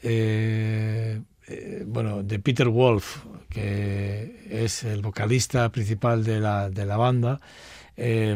eh, 0.03 1.21
eh, 1.49 1.85
bueno, 1.87 2.23
de 2.23 2.39
Peter 2.39 2.69
Wolf, 2.69 3.25
que 3.49 4.47
es 4.51 4.85
el 4.85 5.03
vocalista 5.03 5.71
principal 5.71 6.25
de 6.25 6.41
la, 6.41 6.71
de 6.71 6.87
la 6.87 6.97
banda, 6.97 7.41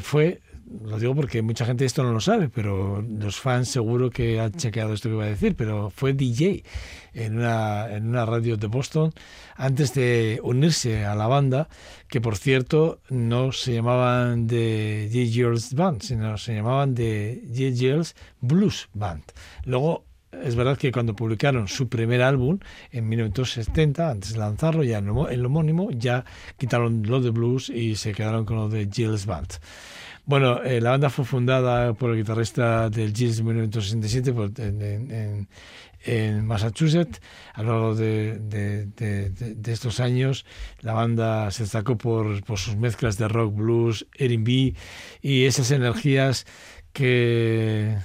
fue 0.01 0.40
lo 0.70 0.99
digo 0.99 1.14
porque 1.14 1.42
mucha 1.42 1.66
gente 1.66 1.85
esto 1.85 2.03
no 2.03 2.12
lo 2.12 2.20
sabe, 2.20 2.49
pero 2.49 3.03
los 3.03 3.40
fans 3.40 3.68
seguro 3.68 4.11
que 4.11 4.40
han 4.40 4.53
chequeado 4.53 4.94
esto 4.94 5.09
que 5.09 5.14
iba 5.16 5.25
a 5.25 5.29
decir, 5.29 5.57
pero 5.57 5.90
fue 5.90 6.12
DJ 6.12 6.64
en 7.12 7.38
una, 7.38 7.92
en 7.92 8.07
una 8.07 8.25
radio 8.25 8.57
de 8.57 8.68
Boston 8.68 9.12
antes 9.57 9.94
de 9.94 10.40
unirse 10.42 11.05
a 11.05 11.14
la 11.14 11.27
banda, 11.27 11.68
que 12.09 12.20
por 12.20 12.37
cierto 12.37 13.01
no 13.09 13.53
se 13.53 13.75
llamaban 13.75 14.46
de 14.46 15.09
J. 15.12 15.27
Girls 15.27 15.75
Band, 15.75 16.03
sino 16.03 16.38
se 16.38 16.55
llamaban 16.55 16.94
de 16.94 17.42
J. 17.49 17.75
Girls 17.75 18.14
Blues 18.40 18.88
Band. 18.94 19.25
Luego 19.64 20.05
es 20.33 20.55
verdad 20.55 20.77
que 20.77 20.93
cuando 20.93 21.14
publicaron 21.14 21.69
su 21.69 21.88
primer 21.88 22.23
álbum 22.23 22.59
en 22.93 23.09
1970, 23.09 24.11
antes 24.11 24.33
de 24.33 24.38
lanzarlo, 24.38 24.85
ya 24.85 24.99
en 24.99 25.09
el 25.09 25.45
homónimo, 25.45 25.90
ya 25.90 26.25
quitaron 26.57 27.03
lo 27.05 27.21
de 27.21 27.31
blues 27.31 27.69
y 27.69 27.97
se 27.97 28.12
quedaron 28.12 28.45
con 28.45 28.57
lo 28.57 28.69
de 28.69 28.88
Gilles 28.90 29.27
Band. 29.27 29.49
Bueno, 30.27 30.62
eh, 30.62 30.81
la 30.81 30.90
banda 30.90 31.11
fue 31.11 31.25
fundada 31.25 31.93
por 31.95 32.11
el 32.11 32.19
guitarrista 32.19 32.88
del 32.88 33.12
Gilles 33.12 33.40
en 33.40 33.47
1967 33.47 34.33
en, 34.59 35.49
en, 36.05 36.47
Massachusetts. 36.47 37.21
A 37.53 37.62
lo 37.62 37.73
largo 37.73 37.95
de, 37.97 38.88
estos 39.66 39.99
años, 39.99 40.47
la 40.81 40.93
banda 40.93 41.51
se 41.51 41.64
destacó 41.64 41.99
por 41.99 42.45
sus 42.59 42.77
mezclas 42.77 43.19
de 43.19 43.27
rock, 43.27 43.55
blues, 43.55 44.07
R&B 44.14 44.75
y 45.21 45.45
esas 45.47 45.73
energías 45.73 46.47
que, 46.92 47.96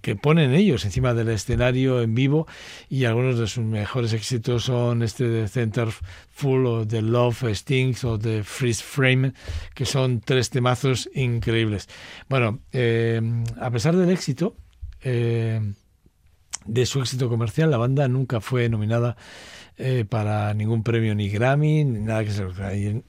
que 0.00 0.16
ponen 0.16 0.54
ellos 0.54 0.84
encima 0.84 1.14
del 1.14 1.28
escenario 1.28 2.02
en 2.02 2.14
vivo 2.14 2.46
y 2.88 3.04
algunos 3.04 3.38
de 3.38 3.46
sus 3.46 3.64
mejores 3.64 4.12
éxitos 4.12 4.64
son 4.64 5.02
este 5.02 5.28
de 5.28 5.48
Center 5.48 5.88
Full 6.30 6.66
o 6.66 6.86
The 6.86 7.02
Love 7.02 7.44
Stings 7.54 8.04
o 8.04 8.18
The 8.18 8.42
Freeze 8.42 8.82
Frame 8.82 9.32
que 9.74 9.86
son 9.86 10.20
tres 10.20 10.50
temazos 10.50 11.08
increíbles. 11.14 11.88
Bueno 12.28 12.60
eh, 12.72 13.20
a 13.60 13.70
pesar 13.70 13.96
del 13.96 14.10
éxito 14.10 14.56
eh, 15.02 15.60
de 16.66 16.86
su 16.86 17.00
éxito 17.00 17.28
comercial 17.28 17.70
la 17.70 17.78
banda 17.78 18.08
nunca 18.08 18.40
fue 18.40 18.68
nominada 18.68 19.16
eh, 19.78 20.04
para 20.08 20.52
ningún 20.54 20.82
premio 20.82 21.14
ni 21.14 21.28
Grammy 21.28 21.84
ni 21.84 22.00
nada 22.00 22.24
que 22.24 22.30
se 22.30 22.44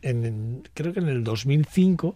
en, 0.02 0.64
creo 0.74 0.94
que 0.94 1.00
en 1.00 1.10
el 1.10 1.24
2005 1.24 2.16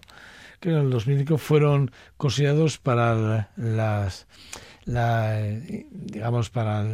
que 0.59 0.69
en 0.69 0.75
el 0.75 0.89
2005 0.89 1.37
fueron 1.37 1.91
considerados 2.17 2.77
para 2.77 3.51
las 3.55 4.27
la, 4.85 5.37
digamos 5.91 6.49
para 6.49 6.85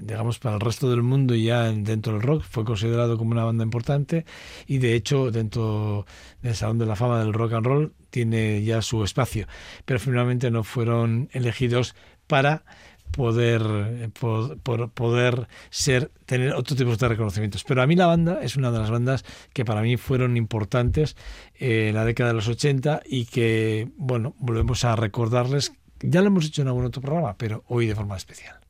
digamos 0.00 0.38
para 0.38 0.54
el 0.54 0.60
resto 0.60 0.88
del 0.88 1.02
mundo 1.02 1.34
y 1.34 1.44
ya 1.44 1.64
dentro 1.64 2.12
del 2.12 2.22
rock 2.22 2.44
fue 2.48 2.64
considerado 2.64 3.18
como 3.18 3.32
una 3.32 3.44
banda 3.44 3.64
importante 3.64 4.24
y 4.66 4.78
de 4.78 4.94
hecho 4.94 5.32
dentro 5.32 6.06
del 6.42 6.54
salón 6.54 6.78
de 6.78 6.86
la 6.86 6.94
fama 6.94 7.18
del 7.18 7.32
rock 7.32 7.54
and 7.54 7.66
roll 7.66 7.92
tiene 8.10 8.62
ya 8.62 8.82
su 8.82 9.02
espacio 9.02 9.48
pero 9.84 9.98
finalmente 9.98 10.50
no 10.52 10.62
fueron 10.62 11.28
elegidos 11.32 11.96
para 12.28 12.64
poder, 13.12 13.62
eh, 13.64 14.08
por, 14.18 14.90
poder 14.90 15.46
ser, 15.70 16.10
tener 16.26 16.54
otro 16.54 16.74
tipo 16.74 16.96
de 16.96 17.08
reconocimientos. 17.08 17.62
Pero 17.64 17.82
a 17.82 17.86
mí 17.86 17.94
la 17.94 18.06
banda 18.06 18.40
es 18.42 18.56
una 18.56 18.72
de 18.72 18.78
las 18.78 18.90
bandas 18.90 19.24
que 19.52 19.64
para 19.64 19.82
mí 19.82 19.96
fueron 19.96 20.36
importantes 20.36 21.16
en 21.54 21.94
la 21.94 22.04
década 22.04 22.30
de 22.30 22.34
los 22.34 22.48
80 22.48 23.02
y 23.06 23.26
que, 23.26 23.88
bueno, 23.96 24.34
volvemos 24.38 24.84
a 24.84 24.96
recordarles. 24.96 25.72
Ya 26.00 26.20
lo 26.20 26.28
hemos 26.28 26.46
hecho 26.46 26.62
en 26.62 26.68
algún 26.68 26.86
otro 26.86 27.00
programa, 27.00 27.36
pero 27.36 27.62
hoy 27.68 27.86
de 27.86 27.94
forma 27.94 28.16
especial. 28.16 28.61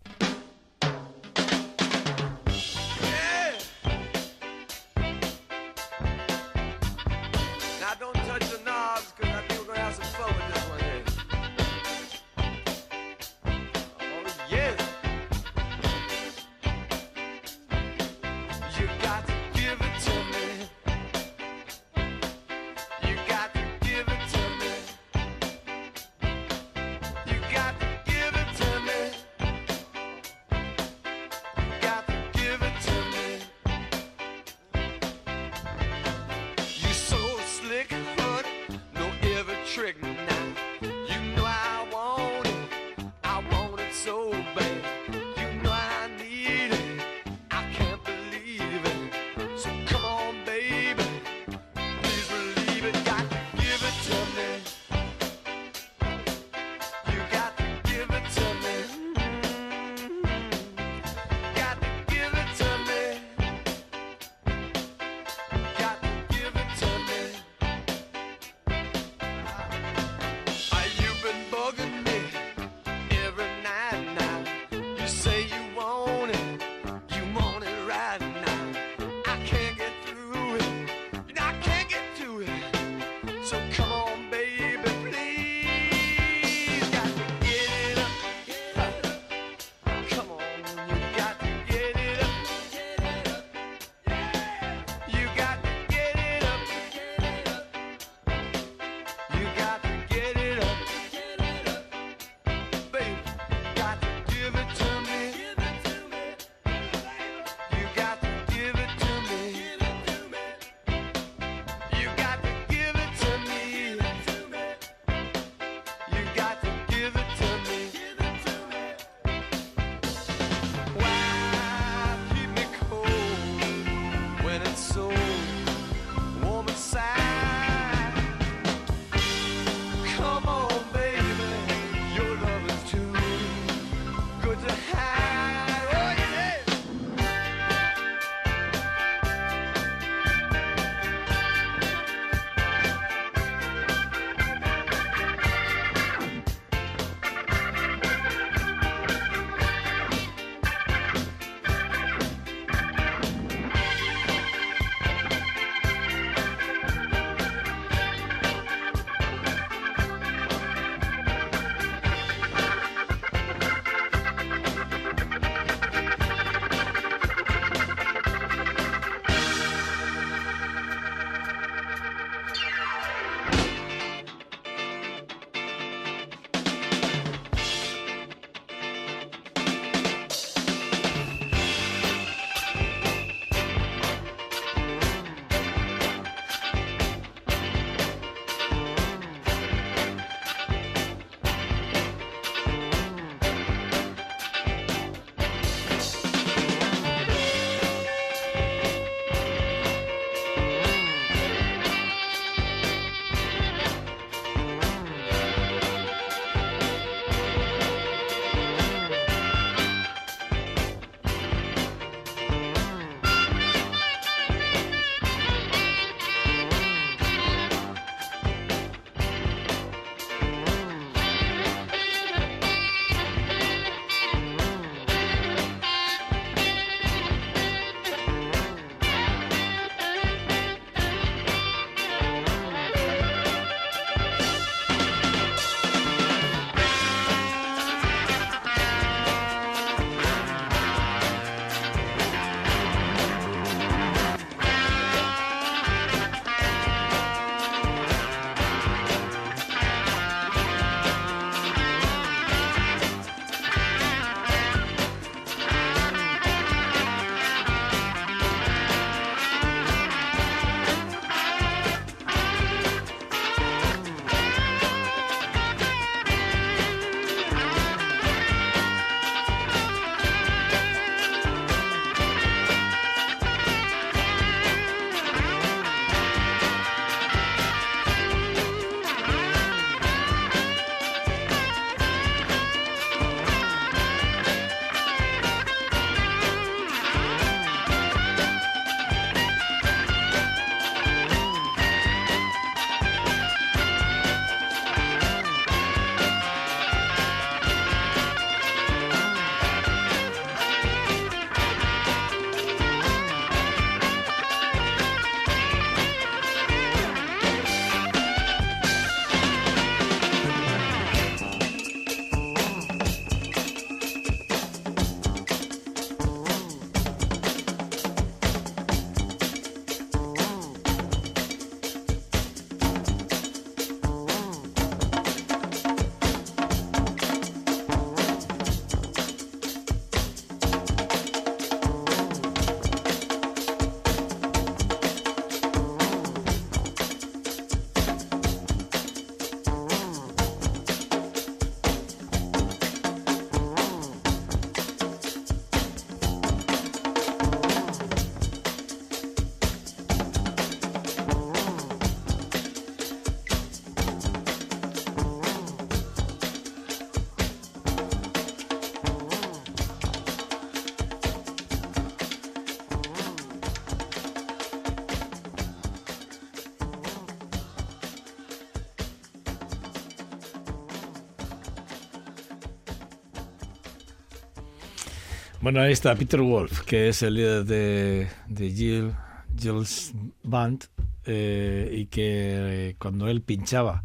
Bueno, 375.63 375.81
ahí 375.81 375.92
está 375.92 376.17
Peter 376.17 376.40
Wolf, 376.40 376.81
que 376.81 377.08
es 377.08 377.23
el 377.23 377.35
líder 377.35 377.65
de, 377.65 378.29
de 378.48 378.71
Jill, 378.73 379.15
Jill's 379.56 380.13
Band, 380.42 380.87
eh, 381.25 381.88
y 381.92 382.06
que 382.06 382.88
eh, 382.88 382.96
cuando 382.98 383.29
él 383.29 383.42
pinchaba 383.42 384.02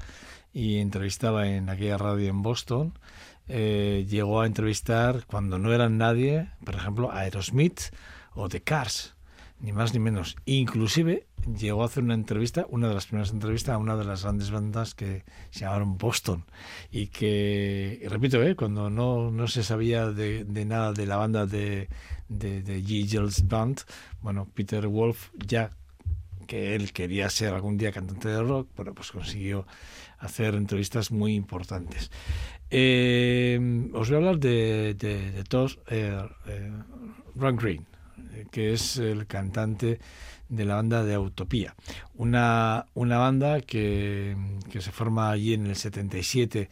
y 0.54 0.78
entrevistaba 0.78 1.48
en 1.48 1.68
aquella 1.70 1.98
radio 1.98 2.30
en 2.30 2.44
Boston, 2.44 2.94
eh, 3.48 4.06
llegó 4.08 4.42
a 4.42 4.46
entrevistar 4.46 5.26
cuando 5.26 5.58
no 5.58 5.74
eran 5.74 5.98
nadie, 5.98 6.52
por 6.64 6.76
ejemplo, 6.76 7.12
a 7.12 7.22
Aerosmith 7.22 7.92
o 8.36 8.50
The 8.50 8.62
Cars, 8.62 9.16
ni 9.60 9.72
más 9.72 9.96
ni 9.96 10.00
menos. 10.00 10.36
Inclusive 10.46 11.26
llegó 11.56 11.84
a 11.84 11.86
hacer 11.86 12.04
una 12.04 12.14
entrevista, 12.14 12.66
una 12.70 12.88
de 12.88 12.94
las 12.94 13.08
primeras 13.08 13.32
entrevistas 13.32 13.76
a 13.76 13.78
una 13.78 13.96
de 13.96 14.06
las 14.06 14.24
grandes 14.24 14.52
bandas 14.52 14.94
que 14.94 15.24
se 15.50 15.62
llamaron 15.62 15.98
Boston 15.98 16.46
y 16.92 17.08
que, 17.08 18.06
repito, 18.10 18.42
¿eh? 18.44 18.56
cuando 18.56 18.90
no, 18.90 19.32
no 19.32 19.48
se 19.48 19.64
sabía 19.64 20.08
de, 20.08 20.46
nada 20.66 20.94
de 20.94 21.06
la 21.06 21.18
banda 21.18 21.46
de, 21.46 21.90
de, 22.28 22.62
de. 22.62 22.84
Band, 23.44 23.82
bueno, 24.22 24.48
Peter 24.54 24.88
Wolf 24.88 25.30
ya 25.36 25.72
que 26.48 26.76
él 26.76 26.94
quería 26.94 27.30
ser 27.30 27.54
algún 27.54 27.78
día 27.78 27.92
cantante 27.92 28.30
de 28.30 28.42
rock, 28.42 28.70
bueno, 28.76 28.94
pues 28.94 29.12
consiguió 29.12 29.68
hacer 30.18 30.56
entrevistas 30.56 31.12
muy 31.12 31.36
importantes. 31.36 32.10
Eh, 32.72 33.90
os 33.94 34.10
voy 34.10 34.16
a 34.16 34.18
hablar 34.18 34.40
de, 34.40 34.96
de, 34.98 35.32
de 35.32 35.44
Todd 35.44 35.72
eh, 35.90 36.18
eh, 36.48 36.72
Ron 37.36 37.56
Green, 37.58 37.86
que 38.50 38.74
es 38.74 38.98
el 38.98 39.28
cantante 39.28 40.00
de 40.50 40.66
la 40.66 40.76
banda 40.76 41.04
de 41.04 41.18
Utopía. 41.18 41.76
Una, 42.16 42.88
una 42.94 43.18
banda 43.18 43.62
que, 43.62 44.36
que 44.72 44.82
se 44.82 44.92
forma 44.92 45.32
allí 45.32 45.54
en 45.54 45.68
el 45.68 45.76
77 45.76 46.70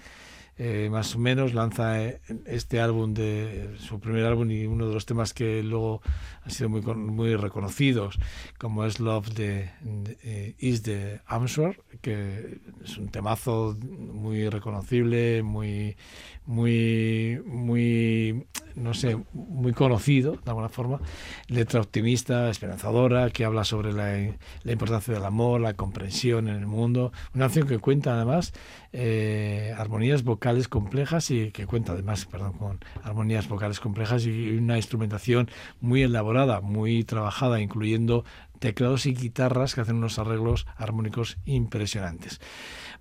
eh, 0.57 0.87
más 0.89 1.13
o 1.15 1.19
menos 1.19 1.53
lanza 1.53 2.01
eh, 2.01 2.21
este 2.45 2.79
álbum 2.79 3.13
de 3.13 3.75
su 3.77 3.99
primer 3.99 4.23
álbum 4.23 4.49
y 4.51 4.65
uno 4.65 4.87
de 4.87 4.93
los 4.93 5.05
temas 5.05 5.33
que 5.33 5.61
luego 5.61 6.01
han 6.43 6.51
sido 6.51 6.69
muy 6.69 6.81
muy 6.81 7.35
reconocidos 7.35 8.17
como 8.57 8.85
es 8.85 9.01
Love 9.01 9.33
de, 9.33 9.71
de 9.81 10.17
eh, 10.23 10.55
Is 10.59 10.83
the 10.83 11.19
Answer 11.25 11.77
que 11.99 12.61
es 12.85 12.97
un 12.97 13.09
temazo 13.09 13.77
muy 13.81 14.47
reconocible 14.47 15.43
muy 15.43 15.97
muy 16.45 17.41
muy 17.45 18.45
no 18.75 18.93
sé 18.93 19.17
muy 19.33 19.73
conocido 19.73 20.33
de 20.33 20.49
alguna 20.49 20.69
forma 20.69 20.99
letra 21.47 21.79
optimista 21.79 22.49
esperanzadora 22.49 23.29
que 23.29 23.45
habla 23.45 23.63
sobre 23.63 23.93
la, 23.93 24.35
la 24.63 24.71
importancia 24.71 25.13
del 25.13 25.23
amor 25.25 25.61
la 25.61 25.73
comprensión 25.73 26.47
en 26.47 26.55
el 26.55 26.67
mundo. 26.67 27.11
Una 27.33 27.45
canción 27.45 27.67
que 27.67 27.79
cuenta 27.79 28.15
además 28.15 28.53
eh, 28.91 29.73
armonías 29.77 30.23
vocales 30.23 30.67
complejas 30.67 31.31
y 31.31 31.51
que 31.51 31.65
cuenta 31.65 31.93
además 31.93 32.25
perdón 32.25 32.53
con 32.53 32.79
armonías 33.03 33.47
vocales 33.47 33.79
complejas 33.79 34.25
y 34.25 34.57
una 34.57 34.77
instrumentación 34.77 35.49
muy 35.79 36.03
elaborada 36.03 36.61
muy 36.61 37.03
trabajada 37.03 37.61
incluyendo 37.61 38.25
teclados 38.59 39.05
y 39.05 39.13
guitarras 39.13 39.75
que 39.75 39.81
hacen 39.81 39.97
unos 39.97 40.19
arreglos 40.19 40.65
armónicos 40.75 41.37
impresionantes. 41.45 42.39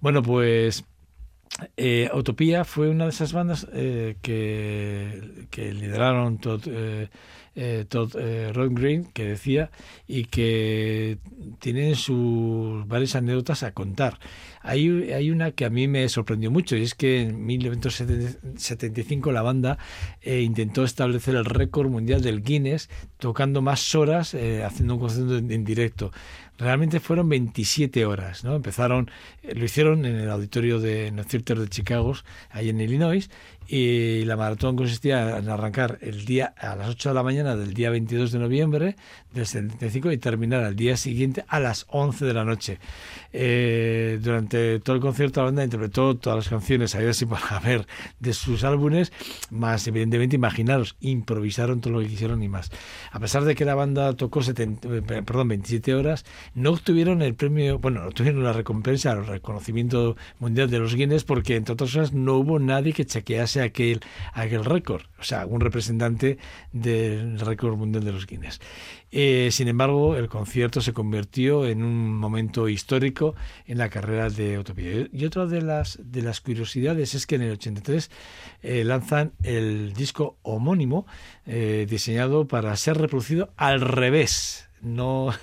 Bueno 0.00 0.22
pues 0.22 0.84
eh, 1.76 2.10
Utopía 2.12 2.64
fue 2.64 2.88
una 2.88 3.04
de 3.04 3.10
esas 3.10 3.32
bandas 3.32 3.68
eh, 3.72 4.16
que, 4.22 5.72
lideraron 5.72 6.38
Todd, 6.38 6.62
eh, 6.66 7.08
eh 7.54 7.84
Todd 7.88 8.16
eh, 8.18 8.52
Ron 8.52 8.74
Green, 8.74 9.04
que 9.04 9.24
decía, 9.24 9.70
y 10.08 10.24
que 10.24 11.18
tienen 11.60 11.94
sus 11.94 12.86
varias 12.88 13.14
anécdotas 13.14 13.62
a 13.62 13.72
contar. 13.72 14.18
Hay, 14.62 15.12
hay, 15.12 15.30
una 15.30 15.52
que 15.52 15.64
a 15.64 15.70
mí 15.70 15.86
me 15.86 16.08
sorprendió 16.08 16.50
mucho, 16.50 16.76
y 16.76 16.82
es 16.82 16.94
que 16.94 17.22
en 17.22 17.46
1975 17.46 19.30
la 19.30 19.42
banda 19.42 19.78
intentó 20.24 20.84
establecer 20.84 21.36
el 21.36 21.44
récord 21.44 21.88
mundial 21.88 22.22
del 22.22 22.42
Guinness 22.42 22.88
tocando 23.18 23.62
más 23.62 23.94
horas, 23.94 24.34
haciendo 24.34 24.94
un 24.94 25.00
concierto 25.00 25.36
en 25.36 25.64
directo 25.64 26.10
realmente 26.58 27.00
fueron 27.00 27.28
27 27.28 28.04
horas, 28.06 28.44
¿no? 28.44 28.54
Empezaron, 28.54 29.10
eh, 29.42 29.54
lo 29.54 29.64
hicieron 29.64 30.04
en 30.04 30.16
el 30.16 30.30
auditorio 30.30 30.78
de 30.80 31.10
No 31.10 31.24
Theater 31.24 31.58
de 31.58 31.68
Chicago, 31.68 32.14
ahí 32.50 32.68
en 32.68 32.80
Illinois, 32.80 33.30
y 33.66 34.24
la 34.24 34.36
maratón 34.36 34.76
consistía 34.76 35.38
en 35.38 35.48
arrancar 35.48 35.98
el 36.02 36.24
día 36.24 36.54
a 36.58 36.76
las 36.76 36.90
8 36.90 37.10
de 37.10 37.14
la 37.14 37.22
mañana 37.22 37.56
del 37.56 37.72
día 37.72 37.90
22 37.90 38.32
de 38.32 38.38
noviembre 38.38 38.96
del 39.32 39.46
75 39.46 40.12
y 40.12 40.18
terminar 40.18 40.62
al 40.62 40.76
día 40.76 40.96
siguiente 40.96 41.44
a 41.48 41.60
las 41.60 41.86
11 41.88 42.24
de 42.24 42.34
la 42.34 42.44
noche. 42.44 42.78
Eh, 43.32 44.18
durante 44.22 44.80
todo 44.80 44.96
el 44.96 45.02
concierto 45.02 45.40
la 45.40 45.46
banda 45.46 45.64
interpretó 45.64 46.16
todas 46.16 46.36
las 46.36 46.48
canciones, 46.48 46.94
ahí 46.94 47.06
así 47.06 47.26
para 47.26 47.58
ver, 47.60 47.86
de 48.20 48.32
sus 48.32 48.64
álbumes, 48.64 49.12
más 49.50 49.86
evidentemente 49.86 50.36
imaginaros, 50.36 50.96
improvisaron 51.00 51.80
todo 51.80 51.94
lo 51.94 52.00
que 52.00 52.08
quisieron 52.08 52.42
y 52.42 52.48
más. 52.48 52.70
A 53.10 53.18
pesar 53.18 53.44
de 53.44 53.54
que 53.54 53.64
la 53.64 53.74
banda 53.74 54.12
tocó 54.14 54.42
70, 54.42 54.88
eh, 54.88 55.02
perdón, 55.02 55.48
27 55.48 55.94
horas, 55.94 56.24
no 56.54 56.70
obtuvieron 56.70 57.22
el 57.22 57.34
premio, 57.34 57.78
bueno, 57.78 58.02
no 58.02 58.08
obtuvieron 58.08 58.44
la 58.44 58.52
recompensa, 58.52 59.12
el 59.12 59.26
reconocimiento 59.26 60.16
mundial 60.38 60.70
de 60.70 60.78
los 60.78 60.94
Guinness 60.94 61.24
porque 61.24 61.56
entre 61.56 61.72
otras 61.72 61.92
cosas 61.92 62.12
no 62.12 62.34
hubo 62.34 62.58
nadie 62.58 62.92
que 62.92 63.04
chequease 63.04 63.53
aquel, 63.62 64.00
aquel 64.32 64.64
récord, 64.64 65.02
o 65.18 65.24
sea, 65.24 65.46
un 65.46 65.60
representante 65.60 66.38
del 66.72 67.38
récord 67.40 67.76
mundial 67.76 68.04
de 68.04 68.12
los 68.12 68.26
Guinness. 68.26 68.60
Eh, 69.16 69.50
sin 69.52 69.68
embargo, 69.68 70.16
el 70.16 70.28
concierto 70.28 70.80
se 70.80 70.92
convirtió 70.92 71.66
en 71.66 71.84
un 71.84 72.16
momento 72.16 72.68
histórico 72.68 73.36
en 73.66 73.78
la 73.78 73.88
carrera 73.88 74.28
de 74.28 74.58
Utopía. 74.58 75.08
Y 75.12 75.24
otra 75.24 75.46
de 75.46 75.62
las, 75.62 76.00
de 76.02 76.22
las 76.22 76.40
curiosidades 76.40 77.14
es 77.14 77.26
que 77.26 77.36
en 77.36 77.42
el 77.42 77.52
83 77.52 78.10
eh, 78.62 78.82
lanzan 78.82 79.32
el 79.44 79.92
disco 79.92 80.36
homónimo 80.42 81.06
eh, 81.46 81.86
diseñado 81.88 82.48
para 82.48 82.74
ser 82.76 82.98
reproducido 82.98 83.50
al 83.56 83.80
revés 83.80 84.63
no, 84.84 85.26
o 85.26 85.34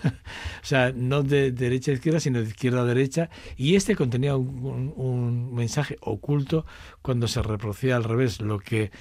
sea, 0.62 0.92
no 0.96 1.24
de 1.24 1.52
derecha 1.52 1.92
a 1.92 1.96
izquierda, 1.96 2.20
sino 2.20 2.42
de 2.42 2.48
izquierda 2.48 2.82
a 2.82 2.86
derecha, 2.86 3.30
y 3.58 3.76
este 3.76 3.96
contenía 3.96 4.36
un, 4.36 4.94
un, 4.96 5.54
mensaje 5.54 5.98
oculto 6.02 6.66
cuando 7.02 7.28
se 7.28 7.42
reproducía 7.42 7.96
al 7.96 8.04
revés, 8.04 8.42
lo 8.42 8.60
que 8.60 8.92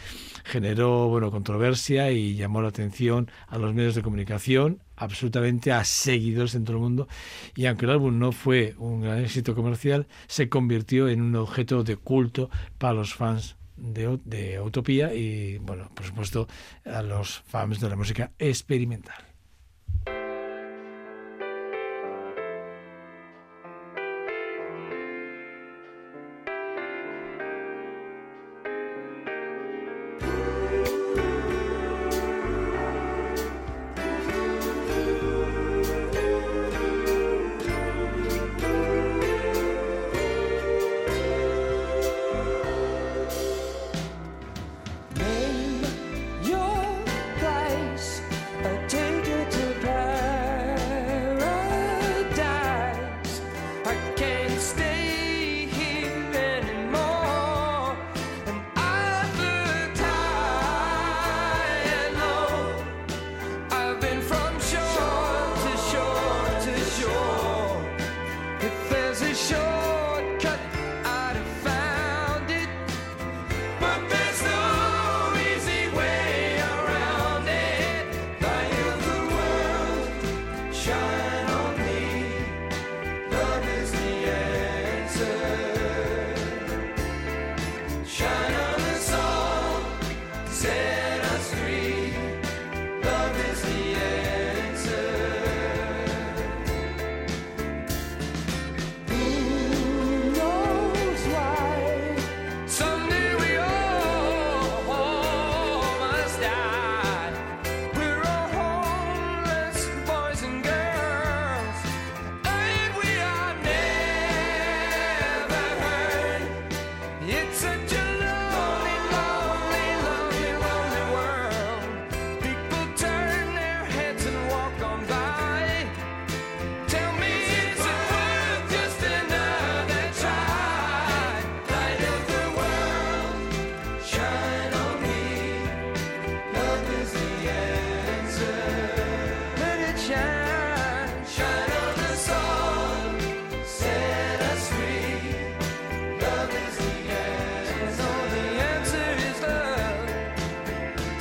generó 0.44 1.08
bueno 1.08 1.30
controversia 1.30 2.10
y 2.10 2.34
llamó 2.34 2.62
la 2.62 2.68
atención 2.68 3.30
a 3.48 3.58
los 3.58 3.74
medios 3.74 3.94
de 3.94 4.02
comunicación, 4.02 4.82
absolutamente 4.96 5.72
a 5.72 5.84
seguidores 5.84 6.54
en 6.54 6.64
todo 6.64 6.76
el 6.76 6.82
mundo, 6.82 7.08
y 7.54 7.66
aunque 7.66 7.86
el 7.86 7.92
álbum 7.92 8.18
no 8.18 8.32
fue 8.32 8.74
un 8.78 9.02
gran 9.02 9.18
éxito 9.18 9.54
comercial, 9.54 10.06
se 10.26 10.48
convirtió 10.48 11.08
en 11.08 11.22
un 11.22 11.36
objeto 11.36 11.84
de 11.84 11.96
culto 11.96 12.50
para 12.78 12.94
los 12.94 13.14
fans 13.14 13.56
de, 13.76 14.18
de 14.24 14.60
Utopía 14.60 15.14
y, 15.14 15.58
bueno, 15.58 15.90
por 15.94 16.06
supuesto, 16.06 16.48
a 16.84 17.02
los 17.02 17.40
fans 17.40 17.80
de 17.80 17.88
la 17.88 17.96
música 17.96 18.32
experimental. 18.38 19.29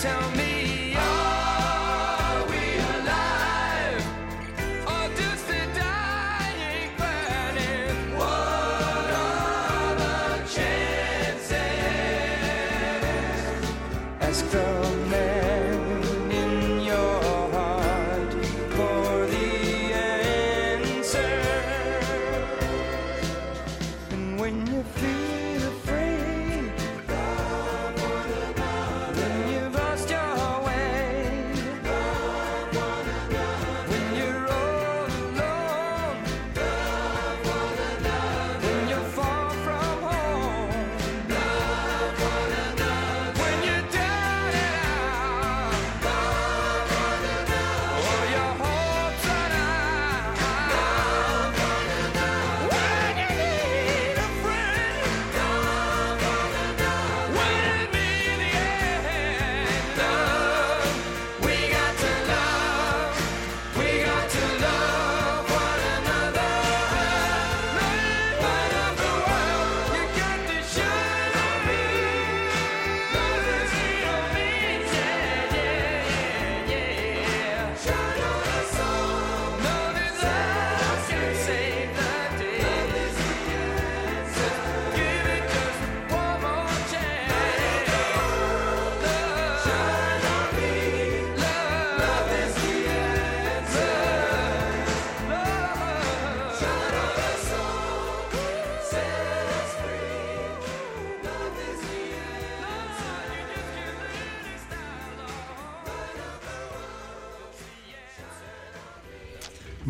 tell 0.10 0.32
me 0.32 0.69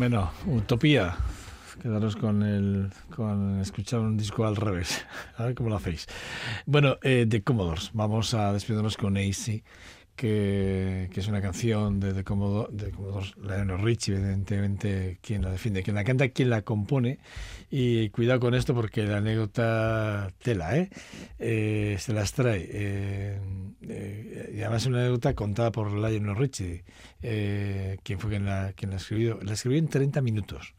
Bueno, 0.00 0.30
Utopía. 0.46 1.14
Quedaros 1.82 2.16
con 2.16 2.42
el 2.42 2.88
con 3.14 3.60
escuchar 3.60 4.00
un 4.00 4.16
disco 4.16 4.46
al 4.46 4.56
revés. 4.56 5.04
A 5.36 5.44
ver 5.44 5.54
cómo 5.54 5.68
lo 5.68 5.76
hacéis. 5.76 6.06
Bueno, 6.64 6.96
eh, 7.02 7.26
de 7.28 7.42
Commodores. 7.42 7.90
Vamos 7.92 8.32
a 8.32 8.50
despedirnos 8.54 8.96
con 8.96 9.18
AC 9.18 9.62
que, 10.20 11.08
es 11.14 11.28
una 11.28 11.40
canción 11.40 11.98
de, 11.98 12.12
de, 12.12 12.24
Commodore, 12.24 12.68
de 12.72 12.92
Lionel 13.42 13.78
Richie, 13.78 14.16
evidentemente 14.16 15.18
quien 15.22 15.40
la 15.40 15.50
defiende, 15.50 15.82
quien 15.82 15.96
la 15.96 16.04
canta, 16.04 16.28
quien 16.28 16.50
la 16.50 16.60
compone. 16.60 17.20
Y 17.70 18.10
cuidado 18.10 18.40
con 18.40 18.54
esto 18.54 18.74
porque 18.74 19.04
la 19.04 19.18
anécdota 19.18 20.30
tela, 20.42 20.76
¿eh? 20.76 20.90
eh 21.38 21.96
se 21.98 22.12
las 22.12 22.34
trae. 22.34 22.68
Eh, 22.70 23.40
eh, 23.88 24.52
y 24.54 24.60
además 24.60 24.82
es 24.82 24.88
una 24.88 24.98
anécdota 24.98 25.34
contada 25.34 25.72
por 25.72 25.90
Lionel 25.90 26.36
Richie, 26.36 26.84
quien 27.20 28.18
fue 28.18 28.28
quien 28.28 28.44
la, 28.44 28.74
quien 28.74 28.90
la 28.90 28.98
escribió. 28.98 29.38
La 29.42 29.54
escribió 29.54 29.78
en 29.78 29.88
30 29.88 30.20
minutos 30.20 30.74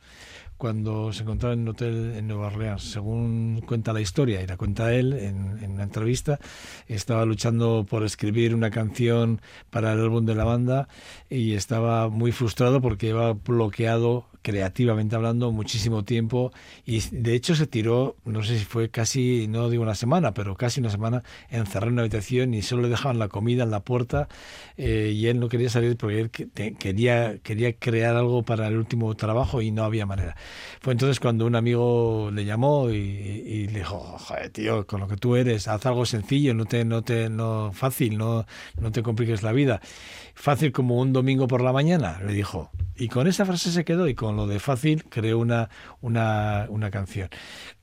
cuando 0.61 1.11
se 1.11 1.23
encontraba 1.23 1.55
en 1.55 1.61
un 1.61 1.69
hotel 1.69 2.13
en 2.15 2.27
Nueva 2.27 2.45
Orleans. 2.45 2.83
Según 2.83 3.63
cuenta 3.65 3.93
la 3.93 3.99
historia 3.99 4.43
y 4.43 4.45
la 4.45 4.57
cuenta 4.57 4.93
él 4.93 5.13
en, 5.13 5.71
una 5.71 5.81
entrevista, 5.81 6.39
estaba 6.87 7.25
luchando 7.25 7.83
por 7.89 8.03
escribir 8.03 8.53
una 8.53 8.69
canción 8.69 9.41
para 9.71 9.93
el 9.93 9.99
álbum 10.01 10.23
de 10.23 10.35
la 10.35 10.43
banda 10.43 10.87
y 11.31 11.55
estaba 11.55 12.09
muy 12.09 12.31
frustrado 12.31 12.79
porque 12.79 13.07
iba 13.07 13.33
bloqueado 13.33 14.27
creativamente 14.43 15.15
hablando 15.15 15.51
muchísimo 15.51 16.03
tiempo 16.03 16.51
y 16.85 16.99
de 17.11 17.35
hecho 17.35 17.55
se 17.55 17.67
tiró, 17.67 18.15
no 18.25 18.43
sé 18.43 18.57
si 18.57 18.65
fue 18.65 18.89
casi, 18.89 19.47
no 19.47 19.69
digo 19.69 19.83
una 19.83 19.95
semana, 19.95 20.33
pero 20.33 20.55
casi 20.55 20.79
una 20.79 20.89
semana 20.89 21.23
encerrado 21.49 21.87
en 21.87 21.93
una 21.93 22.01
habitación 22.01 22.53
y 22.53 22.61
solo 22.61 22.83
le 22.83 22.89
dejaban 22.89 23.19
la 23.19 23.27
comida 23.27 23.63
en 23.63 23.71
la 23.71 23.81
puerta 23.81 24.27
eh, 24.77 25.11
y 25.13 25.27
él 25.27 25.39
no 25.39 25.47
quería 25.47 25.69
salir 25.69 25.95
porque 25.97 26.19
él 26.55 26.75
quería, 26.77 27.37
quería 27.39 27.73
crear 27.73 28.15
algo 28.15 28.43
para 28.43 28.67
el 28.67 28.77
último 28.77 29.13
trabajo 29.15 29.61
y 29.61 29.71
no 29.71 29.83
había 29.83 30.05
manera. 30.05 30.35
Fue 30.79 30.93
entonces 30.93 31.19
cuando 31.19 31.45
un 31.45 31.55
amigo 31.55 32.29
le 32.33 32.45
llamó 32.45 32.89
y, 32.89 33.67
le 33.67 33.79
dijo, 33.79 33.99
joder 33.99 34.49
tío, 34.49 34.85
con 34.87 35.01
lo 35.01 35.07
que 35.07 35.17
tú 35.17 35.35
eres, 35.35 35.67
haz 35.67 35.85
algo 35.85 36.05
sencillo, 36.05 36.53
no 36.53 36.65
te, 36.65 36.85
no 36.85 37.01
te, 37.01 37.29
no 37.29 37.71
fácil, 37.73 38.17
no, 38.17 38.45
no 38.79 38.91
te 38.91 39.03
compliques 39.03 39.43
la 39.43 39.51
vida 39.51 39.81
fácil 40.41 40.71
como 40.71 40.97
un 40.97 41.13
domingo 41.13 41.47
por 41.47 41.61
la 41.61 41.71
mañana, 41.71 42.19
le 42.25 42.33
dijo. 42.33 42.71
Y 42.95 43.07
con 43.09 43.27
esa 43.27 43.45
frase 43.45 43.71
se 43.71 43.85
quedó 43.85 44.07
y 44.07 44.15
con 44.15 44.35
lo 44.35 44.47
de 44.47 44.59
fácil 44.59 45.05
creó 45.05 45.37
una, 45.37 45.69
una, 46.01 46.65
una 46.69 46.89
canción 46.89 47.29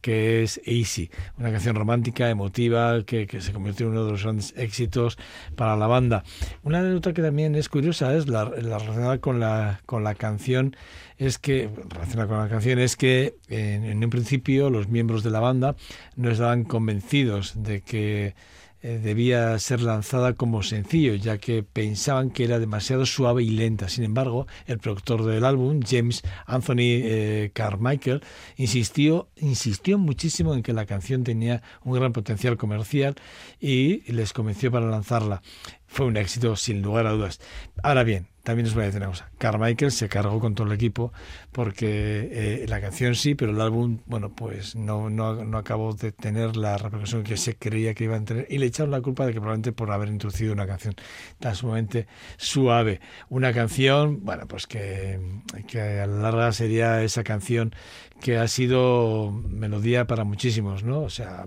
que 0.01 0.43
es 0.43 0.61
Easy, 0.65 1.11
una 1.39 1.51
canción 1.51 1.77
romántica, 1.77 2.29
emotiva, 2.29 3.03
que, 3.05 3.27
que, 3.27 3.41
se 3.41 3.53
convirtió 3.53 3.87
en 3.87 3.93
uno 3.93 4.05
de 4.05 4.13
los 4.13 4.23
grandes 4.23 4.55
éxitos 4.57 5.19
para 5.55 5.77
la 5.77 5.87
banda. 5.87 6.25
Una 6.65 6.81
anécdota 6.81 7.13
que 7.13 7.23
también 7.23 7.55
es 7.55 7.69
curiosa 7.69 8.15
es 8.15 8.29
la, 8.29 8.45
la 8.45 8.79
relacionada 8.79 9.19
con 9.19 9.39
la, 9.39 9.81
con 9.87 10.03
la 10.03 10.15
canción 10.17 10.77
es 11.17 11.39
que, 11.39 11.71
relacionada 11.89 12.29
con 12.29 12.39
la 12.39 12.49
canción, 12.49 12.81
es 12.81 12.97
que 12.97 13.37
en, 13.49 13.85
en 13.85 14.03
un 14.03 14.11
principio 14.11 14.69
los 14.69 14.89
miembros 14.89 15.23
de 15.23 15.31
la 15.31 15.41
banda 15.41 15.77
no 16.17 16.31
estaban 16.31 16.65
convencidos 16.65 17.63
de 17.63 17.83
que 17.83 18.35
eh, 18.81 19.01
debía 19.03 19.59
ser 19.59 19.81
lanzada 19.81 20.35
como 20.35 20.63
sencillo, 20.63 21.15
ya 21.15 21.39
que 21.39 21.63
pensaban 21.63 22.31
que 22.31 22.45
era 22.45 22.59
demasiado 22.59 23.07
suave 23.07 23.43
y 23.43 23.51
lenta. 23.51 23.89
Sin 23.89 24.05
embargo, 24.05 24.47
el 24.67 24.79
productor 24.79 25.25
del 25.25 25.45
álbum, 25.45 25.81
James 25.85 26.23
Anthony 26.47 27.03
eh, 27.03 27.51
Carmichael, 27.55 28.23
insistió, 28.57 29.29
insistió 29.37 29.99
muchísimo 29.99 30.55
en 30.55 30.63
que 30.63 30.73
la 30.73 30.87
canción 30.87 31.25
tenía 31.25 31.63
un 31.83 31.95
gran 31.95 32.13
potencial 32.13 32.57
comercial 32.57 33.17
y 33.61 34.11
les 34.13 34.33
convenció 34.33 34.71
para 34.71 34.87
lanzarla. 34.87 35.43
Fue 35.89 36.07
un 36.07 36.17
éxito 36.17 36.55
sin 36.55 36.83
lugar 36.83 37.07
a 37.07 37.13
dudas. 37.13 37.41
Ahora 37.83 38.05
bien, 38.05 38.29
también 38.49 38.67
os 38.67 38.73
voy 38.73 38.85
a 38.85 38.87
decir 38.87 39.03
una 39.03 39.11
cosa. 39.11 39.31
Carmichael 39.37 39.93
se 39.93 40.09
cargó 40.09 40.41
con 40.41 40.55
todo 40.55 40.67
el 40.67 40.73
equipo 40.73 41.13
porque 41.53 42.29
eh, 42.33 42.67
la 42.67 42.81
canción 42.81 43.15
sí, 43.15 43.35
pero 43.35 43.53
el 43.53 43.61
álbum, 43.61 43.99
bueno, 44.07 44.31
pues 44.35 44.75
no, 44.75 45.11
no, 45.11 45.45
no, 45.45 45.59
acabó 45.59 45.93
de 45.93 46.13
tener 46.13 46.57
la 46.57 46.79
repercusión 46.79 47.25
que 47.25 47.37
se 47.37 47.57
creía 47.57 47.93
que 47.93 48.05
iba 48.05 48.17
a 48.17 48.25
tener 48.25 48.47
y 48.49 48.57
le 48.57 48.65
echaron 48.65 48.91
la 48.91 49.03
culpa 49.03 49.27
de 49.27 49.35
que 49.35 49.41
probablemente 49.41 49.73
por 49.73 49.91
haber 49.91 50.09
introducido 50.09 50.55
una 50.55 50.67
canción 50.67 50.95
tan 51.39 51.55
sumamente 51.55 52.07
suave. 52.39 53.01
Una 53.29 53.53
canción, 53.53 54.25
bueno, 54.25 54.47
pues 54.47 54.67
que, 54.67 55.21
que 55.67 56.01
a 56.01 56.07
la 56.07 56.23
larga 56.23 56.53
sería 56.53 57.03
esa 57.03 57.25
canción 57.25 57.75
que 58.21 58.39
ha 58.39 58.49
sido 58.49 59.31
melodía 59.31 60.07
para 60.07 60.25
muchísimos, 60.25 60.83
¿no? 60.83 61.03
O 61.03 61.11
sea, 61.11 61.47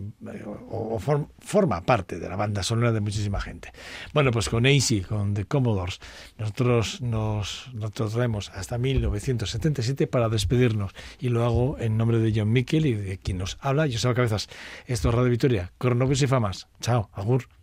o, 0.69 0.99
forma 0.99 1.81
parte 1.81 2.19
de 2.19 2.29
la 2.29 2.35
banda 2.35 2.63
sonora 2.63 2.91
de 2.91 3.01
muchísima 3.01 3.41
gente. 3.41 3.71
Bueno, 4.13 4.31
pues 4.31 4.49
con 4.49 4.65
AC, 4.65 5.05
con 5.07 5.33
The 5.33 5.45
Commodores, 5.45 5.99
nosotros 6.37 7.01
nos, 7.01 7.69
nos 7.73 7.91
traemos 7.91 8.49
hasta 8.49 8.77
1977 8.77 10.07
para 10.07 10.29
despedirnos 10.29 10.93
y 11.19 11.29
lo 11.29 11.45
hago 11.45 11.77
en 11.79 11.97
nombre 11.97 12.19
de 12.19 12.33
John 12.35 12.51
Miquel 12.51 12.85
y 12.85 12.93
de 12.93 13.17
quien 13.17 13.37
nos 13.37 13.57
habla, 13.61 13.87
Joseba 13.91 14.13
Cabezas. 14.13 14.47
Esto 14.85 15.09
es 15.09 15.15
Radio 15.15 15.29
Victoria, 15.29 15.71
Cronopios 15.77 16.21
y 16.21 16.27
Famas. 16.27 16.67
Chao, 16.79 17.09
agur. 17.13 17.60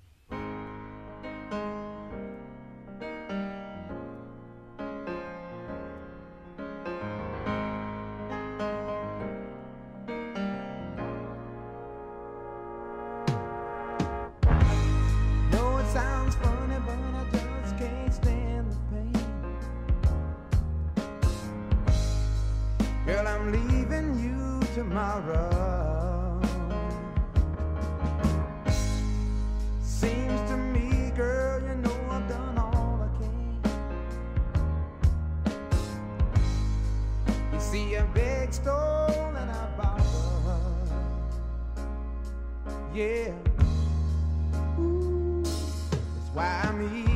yeah. 42.99 43.31
Ooh, 44.81 45.41
that's 45.45 46.31
why 46.35 46.63
I'm 46.65 46.89
here. 46.91 47.08